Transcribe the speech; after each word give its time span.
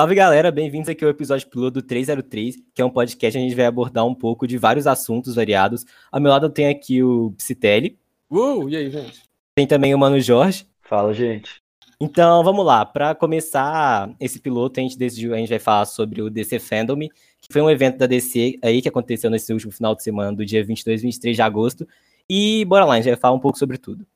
Salve 0.00 0.14
galera, 0.14 0.50
bem-vindos 0.50 0.88
aqui 0.88 1.04
ao 1.04 1.10
episódio 1.10 1.46
piloto 1.46 1.72
do 1.72 1.82
303, 1.82 2.56
que 2.74 2.80
é 2.80 2.84
um 2.86 2.88
podcast 2.88 3.36
onde 3.36 3.44
a 3.44 3.48
gente 3.50 3.56
vai 3.58 3.66
abordar 3.66 4.06
um 4.06 4.14
pouco 4.14 4.46
de 4.46 4.56
vários 4.56 4.86
assuntos 4.86 5.34
variados. 5.34 5.84
Ao 6.10 6.18
meu 6.18 6.30
lado 6.30 6.46
eu 6.46 6.50
tenho 6.50 6.70
aqui 6.70 7.02
o 7.02 7.32
Psitelli. 7.32 7.98
Uh, 8.30 8.66
e 8.70 8.76
aí, 8.76 8.90
gente? 8.90 9.24
Tem 9.54 9.66
também 9.66 9.94
o 9.94 9.98
Mano 9.98 10.18
Jorge. 10.18 10.66
Fala, 10.80 11.12
gente. 11.12 11.60
Então, 12.00 12.42
vamos 12.42 12.64
lá. 12.64 12.86
Para 12.86 13.14
começar 13.14 14.10
esse 14.18 14.40
piloto, 14.40 14.80
a 14.80 14.82
gente 14.82 14.96
decidiu, 14.96 15.34
a 15.34 15.36
gente 15.36 15.50
vai 15.50 15.58
falar 15.58 15.84
sobre 15.84 16.22
o 16.22 16.30
DC 16.30 16.58
Fandom, 16.60 16.96
que 16.98 17.52
foi 17.52 17.60
um 17.60 17.68
evento 17.68 17.98
da 17.98 18.06
DC 18.06 18.58
aí 18.62 18.80
que 18.80 18.88
aconteceu 18.88 19.28
nesse 19.28 19.52
último 19.52 19.70
final 19.70 19.94
de 19.94 20.02
semana, 20.02 20.34
do 20.34 20.46
dia 20.46 20.64
22 20.64 21.02
e 21.02 21.06
23 21.08 21.36
de 21.36 21.42
agosto. 21.42 21.86
E 22.26 22.64
bora 22.64 22.86
lá, 22.86 22.94
a 22.94 22.96
gente 22.96 23.10
vai 23.10 23.20
falar 23.20 23.34
um 23.34 23.40
pouco 23.40 23.58
sobre 23.58 23.76
tudo. 23.76 24.06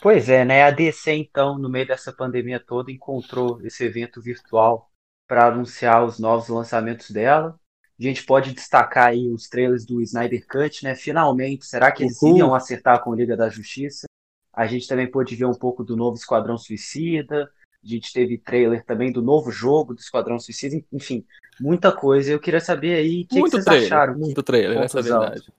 Pois 0.00 0.30
é, 0.30 0.42
né? 0.42 0.62
A 0.62 0.70
DC, 0.70 1.12
então, 1.12 1.58
no 1.58 1.68
meio 1.68 1.86
dessa 1.86 2.14
pandemia 2.14 2.58
toda, 2.58 2.90
encontrou 2.90 3.60
esse 3.62 3.84
evento 3.84 4.22
virtual 4.22 4.88
para 5.28 5.46
anunciar 5.46 6.04
os 6.04 6.18
novos 6.18 6.48
lançamentos 6.48 7.10
dela. 7.10 7.54
A 8.00 8.02
gente 8.02 8.24
pode 8.24 8.52
destacar 8.52 9.08
aí 9.08 9.28
os 9.28 9.48
trailers 9.48 9.84
do 9.84 10.00
Snyder 10.00 10.46
Cut, 10.46 10.84
né? 10.84 10.94
Finalmente, 10.94 11.66
será 11.66 11.92
que 11.92 12.04
eles 12.04 12.20
Uhul. 12.22 12.38
iam 12.38 12.54
acertar 12.54 13.02
com 13.02 13.14
Liga 13.14 13.36
da 13.36 13.48
Justiça? 13.48 14.06
A 14.52 14.66
gente 14.66 14.88
também 14.88 15.08
pôde 15.10 15.36
ver 15.36 15.44
um 15.44 15.54
pouco 15.54 15.84
do 15.84 15.96
novo 15.96 16.16
Esquadrão 16.16 16.56
Suicida. 16.56 17.50
A 17.84 17.86
gente 17.86 18.12
teve 18.12 18.38
trailer 18.38 18.84
também 18.84 19.12
do 19.12 19.20
novo 19.20 19.50
jogo 19.50 19.94
do 19.94 20.00
Esquadrão 20.00 20.38
Suicida. 20.38 20.80
Enfim, 20.92 21.24
muita 21.60 21.92
coisa. 21.92 22.32
Eu 22.32 22.40
queria 22.40 22.60
saber 22.60 22.94
aí 22.94 23.22
o 23.22 23.26
que, 23.26 23.34
que 23.34 23.40
vocês 23.40 23.64
trailer, 23.64 23.86
acharam. 23.86 24.18
muito 24.18 24.42
trailer, 24.42 24.78
essa 24.78 24.98
é 24.98 25.00
a 25.00 25.02
verdade. 25.02 25.52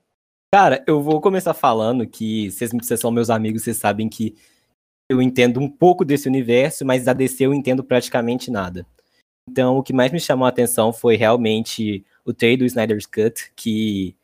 Cara, 0.52 0.82
eu 0.86 1.00
vou 1.00 1.20
começar 1.20 1.54
falando 1.54 2.06
que 2.06 2.50
vocês, 2.50 2.72
vocês 2.72 2.98
são 2.98 3.10
meus 3.10 3.30
amigos, 3.30 3.62
vocês 3.62 3.76
sabem 3.76 4.08
que 4.08 4.34
eu 5.08 5.22
entendo 5.22 5.60
um 5.60 5.68
pouco 5.68 6.04
desse 6.04 6.26
universo, 6.28 6.84
mas 6.84 7.04
da 7.04 7.12
DC 7.12 7.44
eu 7.44 7.54
entendo 7.54 7.84
praticamente 7.84 8.50
nada. 8.50 8.86
Então, 9.50 9.78
o 9.78 9.82
que 9.82 9.92
mais 9.92 10.12
me 10.12 10.20
chamou 10.20 10.46
a 10.46 10.48
atenção 10.48 10.92
foi 10.92 11.16
realmente 11.16 12.04
o 12.24 12.32
trailer 12.32 12.60
do 12.60 12.64
Snyder's 12.64 13.06
Cut, 13.06 13.52
que 13.56 14.14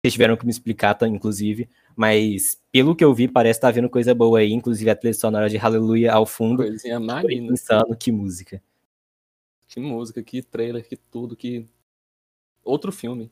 vocês 0.00 0.12
tiveram 0.12 0.36
que 0.36 0.44
me 0.44 0.50
explicar, 0.50 0.94
tá, 0.94 1.08
inclusive. 1.08 1.68
Mas, 1.96 2.60
pelo 2.70 2.94
que 2.94 3.04
eu 3.04 3.12
vi, 3.12 3.26
parece 3.26 3.58
estar 3.58 3.72
vindo 3.72 3.90
coisa 3.90 4.14
boa 4.14 4.38
aí, 4.38 4.52
inclusive 4.52 4.88
a 4.88 4.94
trilha 4.94 5.14
sonora 5.14 5.48
de 5.48 5.56
Hallelujah 5.56 6.12
ao 6.12 6.24
fundo. 6.24 6.62
Coisinha 6.62 7.00
marina. 7.00 7.52
insano, 7.52 7.96
que 7.96 8.12
música. 8.12 8.62
Que 9.66 9.80
música, 9.80 10.22
que 10.22 10.40
trailer, 10.42 10.86
que 10.86 10.96
tudo, 10.96 11.34
que. 11.34 11.66
Outro 12.62 12.92
filme. 12.92 13.30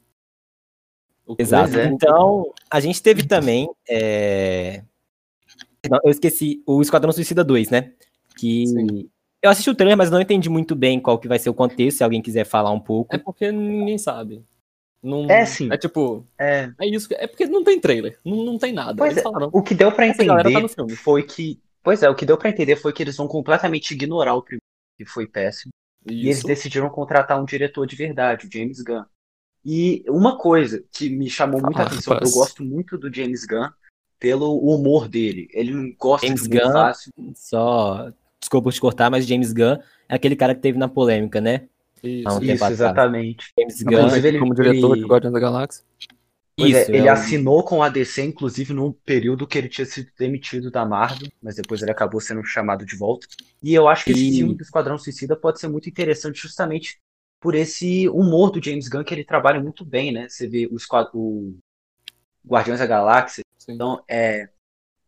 O 1.26 1.36
Exato. 1.38 1.78
é. 1.78 1.86
Então, 1.86 2.52
a 2.70 2.80
gente 2.80 3.00
teve 3.00 3.26
também. 3.26 3.68
é, 3.88 4.82
não, 5.88 6.00
eu 6.04 6.10
esqueci 6.10 6.62
o 6.66 6.82
Esquadrão 6.82 7.12
Suicida 7.12 7.44
2, 7.44 7.70
né? 7.70 7.92
Que. 8.36 8.66
Sim. 8.66 9.10
Eu 9.44 9.50
assisti 9.50 9.68
o 9.68 9.74
trailer, 9.74 9.96
mas 9.98 10.10
não 10.10 10.20
entendi 10.20 10.48
muito 10.48 10.74
bem 10.74 10.98
qual 10.98 11.18
que 11.18 11.28
vai 11.28 11.38
ser 11.38 11.50
o 11.50 11.54
contexto, 11.54 11.98
se 11.98 12.04
alguém 12.04 12.22
quiser 12.22 12.44
falar 12.44 12.70
um 12.70 12.80
pouco. 12.80 13.14
É 13.14 13.18
porque 13.18 13.52
ninguém 13.52 13.98
sabe. 13.98 14.42
Não, 15.02 15.30
É, 15.30 15.44
sim. 15.44 15.68
É 15.70 15.76
tipo, 15.76 16.26
É, 16.38 16.72
é 16.80 16.86
isso. 16.86 17.06
que- 17.08 17.14
É 17.14 17.26
porque 17.26 17.44
não 17.46 17.62
tem 17.62 17.78
trailer. 17.78 18.18
Não, 18.24 18.42
não 18.42 18.58
tem 18.58 18.72
nada. 18.72 18.94
Pois 18.96 19.10
Eles 19.12 19.20
é, 19.20 19.22
falaram. 19.22 19.50
O 19.52 19.62
que 19.62 19.74
deu 19.74 19.90
galera 19.90 20.44
tá 20.44 20.48
entender 20.48 20.68
filme. 20.74 20.96
foi 20.96 21.22
que. 21.24 21.60
Pois 21.82 22.02
é, 22.02 22.08
o 22.08 22.14
que 22.14 22.24
deu 22.24 22.38
pra 22.38 22.48
entender 22.48 22.76
foi 22.76 22.90
que 22.92 23.02
eles 23.02 23.16
vão 23.18 23.28
completamente 23.28 23.90
ignorar 23.92 24.34
o 24.34 24.40
primeiro, 24.40 24.62
que 24.96 25.04
foi 25.04 25.26
péssimo. 25.26 25.70
E 26.06 26.22
eles 26.24 26.38
Isso. 26.38 26.46
decidiram 26.46 26.88
contratar 26.88 27.38
um 27.38 27.44
diretor 27.44 27.86
de 27.86 27.96
verdade, 27.96 28.46
o 28.46 28.50
James 28.50 28.80
Gunn. 28.80 29.04
E 29.62 30.02
uma 30.08 30.38
coisa 30.38 30.82
que 30.90 31.10
me 31.10 31.28
chamou 31.28 31.60
muita 31.60 31.82
Ah, 31.82 31.86
atenção, 31.86 32.14
rapaz. 32.14 32.30
eu 32.32 32.38
gosto 32.38 32.64
muito 32.64 32.96
do 32.96 33.12
James 33.14 33.44
Gunn 33.44 33.68
pelo 34.18 34.56
humor 34.58 35.06
dele. 35.06 35.48
Ele 35.52 35.72
não 35.74 35.92
gosta 35.98 36.26
James 36.26 36.42
de 36.48 36.48
humor 36.48 36.62
Gunn. 36.64 36.72
fácil. 36.72 37.12
Só. 37.34 38.10
Desculpa 38.44 38.70
te 38.70 38.78
cortar, 38.78 39.10
mas 39.10 39.26
James 39.26 39.54
Gunn 39.54 39.78
é 40.06 40.14
aquele 40.16 40.36
cara 40.36 40.54
que 40.54 40.60
teve 40.60 40.76
na 40.78 40.86
polêmica, 40.86 41.40
né? 41.40 41.62
Isso. 42.02 42.28
Um 42.28 42.42
Isso, 42.42 42.64
exatamente. 42.66 43.46
James 43.58 43.82
Gunn. 43.82 43.92
Inclusive, 44.00 44.28
ele- 44.28 44.38
como 44.38 44.54
diretor 44.54 44.92
ele- 44.92 45.02
de 45.02 45.08
Guardiões 45.08 45.32
da 45.32 45.40
Galáxia. 45.40 45.82
Pois 46.54 46.74
é, 46.74 46.82
Isso, 46.82 46.90
ele 46.92 47.08
é 47.08 47.10
o- 47.10 47.14
assinou 47.14 47.64
com 47.64 47.82
a 47.82 47.88
DC, 47.88 48.22
inclusive, 48.22 48.74
num 48.74 48.92
período 48.92 49.46
que 49.46 49.56
ele 49.56 49.68
tinha 49.68 49.86
sido 49.86 50.10
demitido 50.18 50.70
da 50.70 50.84
Marvel, 50.84 51.28
mas 51.42 51.56
depois 51.56 51.80
ele 51.80 51.90
acabou 51.90 52.20
sendo 52.20 52.44
chamado 52.44 52.84
de 52.84 52.94
volta. 52.96 53.26
E 53.62 53.72
eu 53.74 53.88
acho 53.88 54.04
que 54.04 54.12
esse 54.12 54.28
E- 54.28 54.36
filme 54.36 54.54
do 54.54 54.62
Esquadrão 54.62 54.98
Suicida 54.98 55.34
pode 55.34 55.58
ser 55.58 55.68
muito 55.68 55.88
interessante 55.88 56.38
justamente 56.38 56.98
por 57.40 57.54
esse 57.54 58.08
humor 58.10 58.50
do 58.50 58.62
James 58.62 58.88
Gunn, 58.88 59.02
que 59.04 59.14
ele 59.14 59.24
trabalha 59.24 59.58
muito 59.58 59.86
bem, 59.86 60.12
né? 60.12 60.28
Você 60.28 60.46
vê 60.46 60.68
o, 60.70 60.76
Esquad- 60.76 61.08
o 61.14 61.56
Guardiões 62.46 62.78
da 62.78 62.86
Galáxia, 62.86 63.42
Sim. 63.58 63.72
então 63.72 64.04
é, 64.06 64.50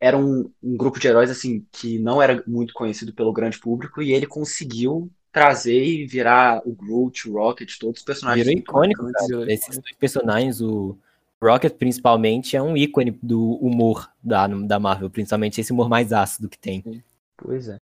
era 0.06 0.16
um, 0.16 0.50
um 0.62 0.76
grupo 0.76 1.00
de 1.00 1.08
heróis 1.08 1.30
assim 1.30 1.66
que 1.72 1.98
não 1.98 2.22
era 2.22 2.42
muito 2.46 2.72
conhecido 2.72 3.12
pelo 3.12 3.32
grande 3.32 3.58
público, 3.58 4.00
e 4.00 4.12
ele 4.12 4.26
conseguiu 4.26 5.10
trazer 5.32 5.84
e 5.84 6.06
virar 6.06 6.62
o 6.64 6.72
Groot, 6.72 7.28
o 7.28 7.34
Rocket, 7.34 7.76
todos 7.78 8.00
os 8.00 8.04
personagens 8.04 8.46
Virou 8.46 8.58
icônico, 8.60 9.10
Esses 9.48 9.78
dois 9.78 9.96
personagens, 9.98 10.60
o 10.60 10.96
Rocket 11.42 11.74
principalmente, 11.74 12.56
é 12.56 12.62
um 12.62 12.76
ícone 12.76 13.10
do 13.22 13.52
humor 13.54 14.10
da, 14.22 14.46
da 14.46 14.78
Marvel, 14.78 15.10
principalmente 15.10 15.60
esse 15.60 15.72
humor 15.72 15.88
mais 15.88 16.12
ácido 16.12 16.48
que 16.48 16.58
tem. 16.58 17.02
Pois 17.36 17.68
é. 17.68 17.76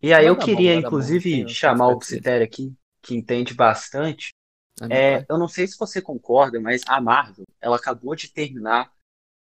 E 0.00 0.12
aí 0.12 0.26
eu 0.26 0.36
queria, 0.36 0.74
inclusive, 0.74 1.48
chamar 1.48 1.88
o. 1.88 1.98
Psitério 1.98 2.44
aqui, 2.44 2.72
que 3.00 3.14
entende 3.14 3.54
bastante. 3.54 4.34
É, 4.90 5.24
eu 5.28 5.38
não 5.38 5.48
sei 5.48 5.66
se 5.66 5.78
você 5.78 6.02
concorda, 6.02 6.60
mas 6.60 6.82
a 6.86 7.00
Marvel, 7.00 7.46
ela 7.60 7.76
acabou 7.76 8.14
de 8.14 8.28
terminar, 8.28 8.90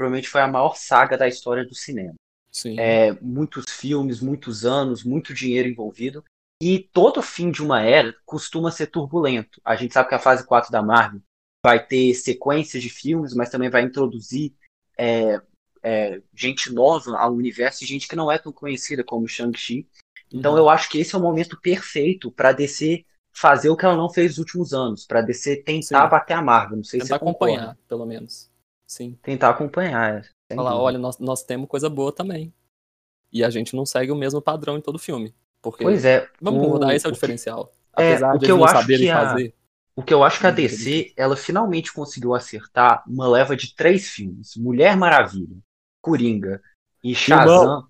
provavelmente 0.01 0.31
foi 0.31 0.41
a 0.41 0.49
maior 0.49 0.77
saga 0.77 1.19
da 1.19 1.29
história 1.29 1.63
do 1.63 1.75
cinema. 1.75 2.15
Sim. 2.51 2.81
É, 2.81 3.13
muitos 3.21 3.67
filmes, 3.71 4.19
muitos 4.21 4.65
anos, 4.65 5.05
muito 5.05 5.35
dinheiro 5.35 5.69
envolvido. 5.69 6.25
E 6.63 6.79
todo 6.93 7.21
fim 7.23 7.51
de 7.51 7.63
uma 7.63 7.83
era 7.83 8.15
costuma 8.25 8.71
ser 8.71 8.87
turbulento. 8.87 9.61
A 9.63 9.77
gente 9.77 9.93
sabe 9.93 10.09
que 10.09 10.15
a 10.15 10.19
fase 10.19 10.47
4 10.47 10.73
da 10.73 10.83
Marvel 10.83 11.21
vai 11.65 11.85
ter 11.85 12.15
sequências 12.15 12.83
de 12.83 12.89
filmes, 12.89 13.35
mas 13.35 13.51
também 13.51 13.69
vai 13.69 13.83
introduzir 13.83 14.55
é, 14.97 15.41
é, 15.83 16.23
gente 16.35 16.73
nova 16.73 17.19
ao 17.19 17.35
universo 17.35 17.85
e 17.85 17.87
gente 17.87 18.09
que 18.09 18.17
não 18.17 18.33
é 18.33 18.39
tão 18.39 18.53
conhecida 18.53 19.05
como 19.05 19.29
Shang-Chi. 19.29 19.87
Então 20.33 20.53
Uhum. 20.53 20.59
eu 20.59 20.69
acho 20.71 20.89
que 20.89 20.99
esse 20.99 21.15
é 21.15 21.19
o 21.19 21.23
momento 21.23 21.61
perfeito 21.61 22.31
para 22.33 22.53
DC 22.53 23.05
fazer 23.33 23.69
o 23.69 23.77
que 23.77 23.85
ela 23.85 23.97
não 23.97 24.09
fez 24.09 24.33
nos 24.33 24.39
últimos 24.39 24.73
anos, 24.73 25.07
para 25.07 25.21
DC 25.21 25.57
tentar 25.57 26.05
Sim. 26.05 26.11
bater 26.11 26.35
a 26.35 26.43
Marvel. 26.43 26.79
Não 26.79 26.85
sei 26.85 27.01
se 27.01 27.07
Tentar 27.07 27.19
concorda. 27.19 27.55
acompanhar, 27.55 27.79
pelo 27.87 28.07
menos. 28.07 28.50
Sim. 28.91 29.17
Tentar 29.23 29.51
acompanhar. 29.51 30.25
é, 30.51 30.55
Falar, 30.57 30.75
olha, 30.75 30.99
nós, 30.99 31.17
nós 31.21 31.45
temos 31.45 31.69
coisa 31.69 31.89
boa 31.89 32.11
também. 32.13 32.53
E 33.33 33.45
a 33.45 33.49
gente 33.51 33.77
não 33.77 33.87
segue 33.87 34.11
o 34.11 34.17
mesmo 34.17 34.43
padrão 34.43 34.77
em 34.77 34.81
todo 34.81 34.99
filme. 34.99 35.33
Porque, 35.63 35.85
Pois 35.85 36.05
é. 36.05 36.29
vamos 36.41 36.67
o- 36.67 36.71
mudar, 36.71 36.93
esse 36.93 37.07
é 37.07 37.09
o 37.09 37.11
o 37.11 37.15
que- 37.15 37.21
diferencial. 37.21 37.73
é, 37.97 38.11
Apesar 38.15 38.31
o 38.31 38.33
de 38.33 38.39
que 38.41 38.45
eles 38.47 38.51
eu 38.51 38.57
não 38.59 38.65
acho 38.65 38.75
saberem 38.81 39.05
que 39.07 39.11
a- 39.13 39.29
fazer. 39.29 39.55
O 39.95 40.03
que 40.03 40.13
eu 40.15 40.25
acho 40.25 40.41
que 40.41 40.47
a 40.49 40.51
DC, 40.51 41.13
ela 41.17 41.37
finalmente 41.37 41.93
conseguiu 41.93 42.35
acertar 42.35 43.05
uma 43.07 43.29
leva 43.29 43.55
de 43.55 43.77
três 43.77 44.09
filmes. 44.09 44.57
Mulher 44.57 44.97
Maravilha, 44.97 45.57
Coringa 46.03 46.61
e 47.05 47.15
Shazam 47.15 47.87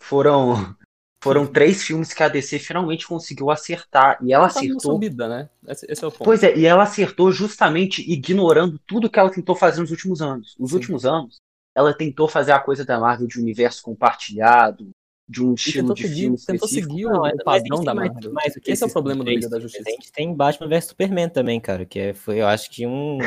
foram, 0.00 0.74
foram 1.22 1.46
três 1.46 1.82
filmes 1.82 2.12
que 2.12 2.22
a 2.22 2.28
DC 2.28 2.58
finalmente 2.58 3.06
conseguiu 3.06 3.50
acertar. 3.50 4.18
E 4.22 4.32
ela 4.32 4.48
Tá 4.48 4.54
numa 4.60 4.60
acertou. 4.72 4.92
subida, 4.92 5.28
né? 5.28 5.48
Esse, 5.68 5.86
esse 5.88 6.04
é 6.04 6.06
o 6.06 6.10
ponto. 6.10 6.24
Pois 6.24 6.42
é, 6.42 6.56
e 6.56 6.66
ela 6.66 6.82
acertou 6.82 7.30
justamente 7.30 8.02
ignorando 8.10 8.78
tudo 8.86 9.08
que 9.08 9.18
ela 9.18 9.30
tentou 9.30 9.54
fazer 9.54 9.80
nos 9.80 9.90
últimos 9.90 10.20
anos. 10.20 10.56
Nos 10.58 10.70
Sim. 10.70 10.76
últimos 10.76 11.06
anos, 11.06 11.36
ela 11.76 11.94
tentou 11.94 12.28
fazer 12.28 12.52
a 12.52 12.60
coisa 12.60 12.84
da 12.84 12.98
Marvel 12.98 13.26
de 13.26 13.38
universo 13.40 13.82
compartilhado, 13.82 14.90
de 15.28 15.42
um 15.42 15.54
estilo 15.54 15.88
tentou 15.88 15.94
de 15.94 16.02
seguir, 16.02 16.20
filme 16.22 16.36
tentou 16.36 16.54
específico. 16.66 16.90
seguir 16.92 17.04
Não, 17.04 17.18
o, 17.18 17.20
mas- 17.22 17.32
o 17.32 17.36
mas 17.36 17.44
padrão 17.62 17.84
da 17.84 17.94
mais- 17.94 18.12
Marvel. 18.12 18.32
mais 18.32 18.54
do 18.54 18.60
que 18.60 18.70
Esse 18.72 18.82
é 18.82 18.86
o 18.86 18.90
problema 18.92 19.20
da 19.20 19.24
três 19.26 19.36
Liga 19.44 19.48
da. 19.50 19.60
Justiça. 19.60 19.84
A 19.88 19.92
gente 19.92 20.12
tem 20.12 20.34
Batman 20.34 20.68
vs 20.68 20.84
Superman 20.86 21.28
também, 21.28 21.60
cara, 21.60 21.86
que 21.86 21.98
é, 21.98 22.12
foi, 22.14 22.40
eu 22.40 22.46
acho 22.46 22.68
que 22.70 22.86
um. 22.86 23.18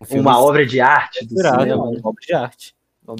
um 0.00 0.04
filme 0.06 0.22
Uma 0.22 0.40
obra 0.42 0.64
de 0.66 0.80
arte 0.80 1.24
do 1.26 1.36
cinema. 1.36 1.76
uma 1.76 2.00
obra 2.02 2.20
de 2.26 2.32
arte. 2.32 2.72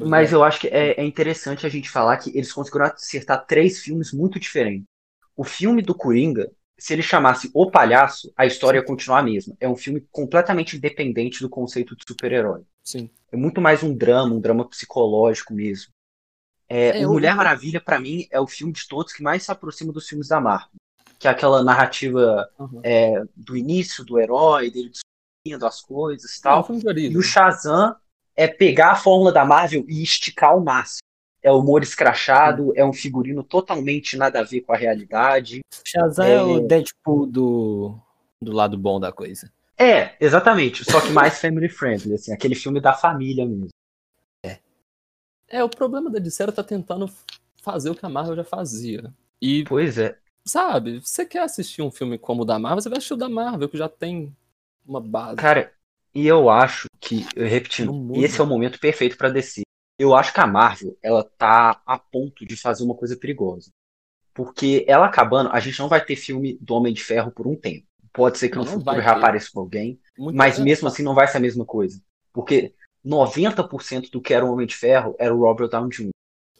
Mas 0.06 0.32
eu 0.32 0.42
acho 0.42 0.60
que 0.60 0.68
é, 0.68 1.00
é 1.00 1.04
interessante 1.04 1.66
a 1.66 1.68
gente 1.68 1.88
falar 1.90 2.16
que 2.18 2.30
eles 2.36 2.52
conseguiram 2.52 2.86
acertar 2.86 3.44
três 3.46 3.80
filmes 3.80 4.12
muito 4.12 4.38
diferentes. 4.38 4.84
O 5.36 5.44
filme 5.44 5.82
do 5.82 5.94
Coringa, 5.94 6.50
se 6.78 6.92
ele 6.92 7.02
chamasse 7.02 7.50
O 7.54 7.70
Palhaço, 7.70 8.32
a 8.36 8.46
história 8.46 8.78
ia 8.78 8.84
continuar 8.84 9.20
a 9.20 9.22
mesma. 9.22 9.54
É 9.60 9.68
um 9.68 9.76
filme 9.76 10.00
completamente 10.10 10.76
independente 10.76 11.40
do 11.40 11.48
conceito 11.48 11.96
de 11.96 12.04
super-herói. 12.06 12.62
Sim. 12.84 13.08
É 13.32 13.36
muito 13.36 13.60
mais 13.60 13.82
um 13.82 13.94
drama, 13.94 14.34
um 14.34 14.40
drama 14.40 14.68
psicológico 14.68 15.54
mesmo. 15.54 15.92
É, 16.68 17.00
É, 17.00 17.06
o 17.06 17.12
Mulher 17.12 17.34
Maravilha, 17.34 17.80
pra 17.80 17.98
mim, 17.98 18.26
é 18.30 18.40
o 18.40 18.46
filme 18.46 18.72
de 18.72 18.86
todos 18.88 19.12
que 19.12 19.22
mais 19.22 19.42
se 19.42 19.50
aproxima 19.52 19.92
dos 19.92 20.08
filmes 20.08 20.28
da 20.28 20.40
Marvel. 20.40 20.68
Que 21.18 21.28
é 21.28 21.30
aquela 21.30 21.62
narrativa 21.62 22.48
Uhum. 22.58 22.80
é, 22.82 23.22
do 23.36 23.56
início 23.56 24.04
do 24.04 24.18
herói, 24.18 24.70
dele 24.70 24.90
descobrindo 24.90 25.66
as 25.66 25.80
coisas 25.80 26.36
e 26.36 26.44
Não, 26.44 26.50
é 26.50 26.54
um 26.54 26.56
tal. 26.58 26.64
filme 26.66 26.80
de 26.80 26.88
origem. 26.88 27.12
E 27.12 27.16
o 27.18 27.22
Shazam 27.22 27.94
é 28.40 28.48
pegar 28.48 28.92
a 28.92 28.96
fórmula 28.96 29.30
da 29.30 29.44
Marvel 29.44 29.84
e 29.86 30.02
esticar 30.02 30.52
ao 30.52 30.60
máximo. 30.60 31.00
É 31.42 31.52
humor 31.52 31.82
escrachado, 31.82 32.72
é 32.74 32.82
um 32.82 32.92
figurino 32.92 33.44
totalmente 33.44 34.16
nada 34.16 34.40
a 34.40 34.42
ver 34.42 34.62
com 34.62 34.72
a 34.72 34.76
realidade. 34.76 35.60
Shazam 35.86 36.24
é, 36.24 36.32
É. 36.36 36.42
o 36.42 36.60
Deadpool 36.60 37.26
do, 37.26 37.98
do 38.40 38.50
lado 38.52 38.78
bom 38.78 38.98
da 38.98 39.12
coisa. 39.12 39.52
É, 39.78 40.16
exatamente. 40.18 40.90
Só 40.90 41.02
que 41.02 41.10
mais 41.10 41.38
family 41.38 41.68
friendly, 41.68 42.14
assim, 42.14 42.32
aquele 42.32 42.54
filme 42.54 42.80
da 42.80 42.94
família 42.94 43.44
mesmo. 43.44 43.68
É, 45.46 45.62
o 45.62 45.68
problema 45.68 46.08
da 46.08 46.18
DC 46.18 46.42
era 46.42 46.52
tá 46.52 46.62
tentando 46.62 47.10
fazer 47.60 47.90
o 47.90 47.94
que 47.94 48.06
a 48.06 48.08
Marvel 48.08 48.36
já 48.36 48.44
fazia. 48.44 49.12
E 49.42 49.64
Pois 49.64 49.98
é. 49.98 50.16
sabe, 50.46 51.00
você 51.00 51.26
quer 51.26 51.42
assistir 51.42 51.82
um 51.82 51.90
filme 51.90 52.16
como 52.16 52.42
o 52.42 52.44
da 52.46 52.58
Marvel, 52.58 52.80
você 52.80 52.88
vai 52.88 52.98
assistir 52.98 53.14
o 53.14 53.18
da 53.18 53.28
Marvel, 53.28 53.68
que 53.68 53.76
já 53.76 53.88
tem 53.88 54.34
uma 54.86 55.00
base. 55.00 55.36
Cara, 55.36 55.72
e 56.14 56.26
eu 56.26 56.50
acho 56.50 56.86
que, 57.00 57.24
repetindo, 57.36 58.12
esse 58.16 58.40
é 58.40 58.44
o 58.44 58.46
momento 58.46 58.78
perfeito 58.80 59.16
pra 59.16 59.28
descer. 59.28 59.62
Eu 59.98 60.14
acho 60.14 60.32
que 60.32 60.40
a 60.40 60.46
Marvel, 60.46 60.96
ela 61.02 61.22
tá 61.22 61.80
a 61.84 61.98
ponto 61.98 62.44
de 62.46 62.56
fazer 62.56 62.82
uma 62.84 62.94
coisa 62.94 63.16
perigosa. 63.16 63.70
Porque 64.32 64.84
ela 64.88 65.06
acabando, 65.06 65.50
a 65.52 65.60
gente 65.60 65.78
não 65.78 65.88
vai 65.88 66.02
ter 66.04 66.16
filme 66.16 66.56
do 66.60 66.74
Homem 66.74 66.94
de 66.94 67.02
Ferro 67.02 67.30
por 67.30 67.46
um 67.46 67.54
tempo. 67.56 67.86
Pode 68.12 68.38
ser 68.38 68.48
que 68.48 68.56
no 68.56 68.64
não 68.64 68.72
futuro 68.72 68.84
vai 68.86 69.02
já 69.02 69.12
ter. 69.12 69.18
apareça 69.18 69.50
com 69.52 69.60
alguém, 69.60 70.00
Muito- 70.18 70.36
mas 70.36 70.58
mesmo 70.58 70.88
assim 70.88 71.02
não 71.02 71.14
vai 71.14 71.28
ser 71.28 71.36
a 71.36 71.40
mesma 71.40 71.64
coisa. 71.64 72.00
Porque 72.32 72.72
90% 73.04 74.10
do 74.10 74.20
que 74.20 74.32
era 74.32 74.44
o 74.44 74.52
Homem 74.52 74.66
de 74.66 74.74
Ferro 74.74 75.14
era 75.18 75.34
o 75.34 75.40
Robert 75.40 75.68
Downey 75.68 75.90
Jr. 75.90 76.10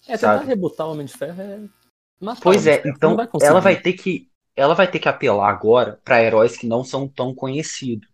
É, 0.07 0.13
tentar 0.17 0.19
sabe? 0.39 0.47
rebutar 0.47 0.87
o 0.87 0.93
Homem 0.93 1.07
de 1.07 1.13
Ferro 1.13 1.41
é 1.41 1.61
matar 2.21 2.41
Pois 2.43 2.59
o 2.67 2.69
Homem 2.69 2.73
é, 2.75 2.77
de 2.77 2.83
Ferro. 2.83 2.97
então 2.97 3.17
vai 3.17 3.29
ela 3.41 3.61
vai 3.61 3.81
ter 3.81 3.93
que 3.95 4.29
ela 4.57 4.75
vai 4.75 4.91
ter 4.91 4.99
que 4.99 5.09
apelar 5.09 5.49
agora 5.49 5.99
para 6.05 6.23
heróis 6.23 6.57
que 6.57 6.67
não 6.67 6.85
são 6.85 7.09
tão 7.09 7.35
conhecidos. 7.35 8.09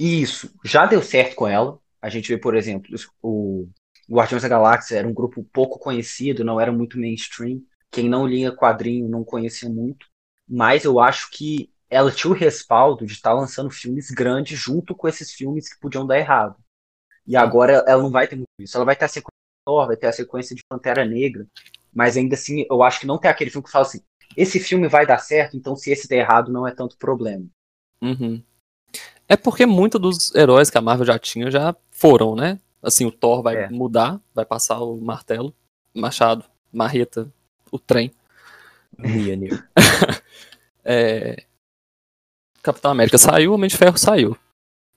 E 0.00 0.22
isso 0.22 0.50
já 0.64 0.86
deu 0.86 1.02
certo 1.02 1.36
com 1.36 1.46
ela. 1.46 1.78
A 2.00 2.08
gente 2.08 2.26
vê, 2.28 2.38
por 2.38 2.56
exemplo, 2.56 2.90
o 3.22 3.68
Guardiões 4.10 4.42
da 4.42 4.48
Galáxia 4.48 4.96
era 4.96 5.06
um 5.06 5.12
grupo 5.12 5.44
pouco 5.52 5.78
conhecido, 5.78 6.42
não 6.42 6.58
era 6.58 6.72
muito 6.72 6.98
mainstream. 6.98 7.60
Quem 7.90 8.08
não 8.08 8.26
lia 8.26 8.50
quadrinho 8.50 9.10
não 9.10 9.22
conhecia 9.22 9.68
muito. 9.68 10.06
Mas 10.48 10.84
eu 10.84 10.98
acho 10.98 11.30
que 11.30 11.70
ela 11.90 12.10
tinha 12.10 12.30
o 12.30 12.34
respaldo 12.34 13.04
de 13.04 13.12
estar 13.12 13.34
lançando 13.34 13.70
filmes 13.70 14.10
grandes 14.10 14.58
junto 14.58 14.94
com 14.94 15.06
esses 15.06 15.32
filmes 15.32 15.68
que 15.68 15.78
podiam 15.78 16.06
dar 16.06 16.18
errado. 16.18 16.56
E 17.26 17.36
agora 17.36 17.84
ela 17.86 18.02
não 18.02 18.10
vai 18.10 18.26
ter 18.26 18.36
muito 18.36 18.48
isso. 18.58 18.78
Ela 18.78 18.86
vai 18.86 18.96
ter 18.96 19.04
a 19.04 19.08
sequência 19.08 19.36
de 19.36 19.64
Thor, 19.66 19.86
vai 19.86 19.96
ter 19.98 20.06
a 20.06 20.12
sequência 20.12 20.56
de 20.56 20.62
Pantera 20.66 21.04
Negra. 21.04 21.46
Mas 21.92 22.16
ainda 22.16 22.36
assim, 22.36 22.64
eu 22.70 22.82
acho 22.82 23.00
que 23.00 23.06
não 23.06 23.18
tem 23.18 23.30
aquele 23.30 23.50
filme 23.50 23.66
que 23.66 23.70
fala 23.70 23.84
assim: 23.84 24.00
esse 24.34 24.58
filme 24.58 24.88
vai 24.88 25.06
dar 25.06 25.18
certo, 25.18 25.58
então 25.58 25.76
se 25.76 25.90
esse 25.90 26.08
der 26.08 26.20
errado, 26.20 26.50
não 26.50 26.66
é 26.66 26.74
tanto 26.74 26.96
problema. 26.96 27.46
Uhum. 28.00 28.42
É 29.30 29.36
porque 29.36 29.64
muitos 29.64 30.00
dos 30.00 30.34
heróis 30.34 30.70
que 30.70 30.76
a 30.76 30.80
Marvel 30.80 31.06
já 31.06 31.16
tinha 31.16 31.48
já 31.52 31.72
foram, 31.92 32.34
né? 32.34 32.58
Assim, 32.82 33.04
o 33.06 33.12
Thor 33.12 33.42
vai 33.42 33.54
É. 33.56 33.70
mudar, 33.70 34.20
vai 34.34 34.44
passar 34.44 34.80
o 34.80 35.00
martelo, 35.00 35.54
machado, 35.94 36.44
marreta, 36.72 37.32
o 37.70 37.78
trem. 37.78 38.12
É... 40.82 41.44
Capitão 42.62 42.90
América 42.90 43.18
saiu, 43.18 43.52
Homem 43.52 43.68
de 43.68 43.76
Ferro 43.76 43.98
saiu. 43.98 44.36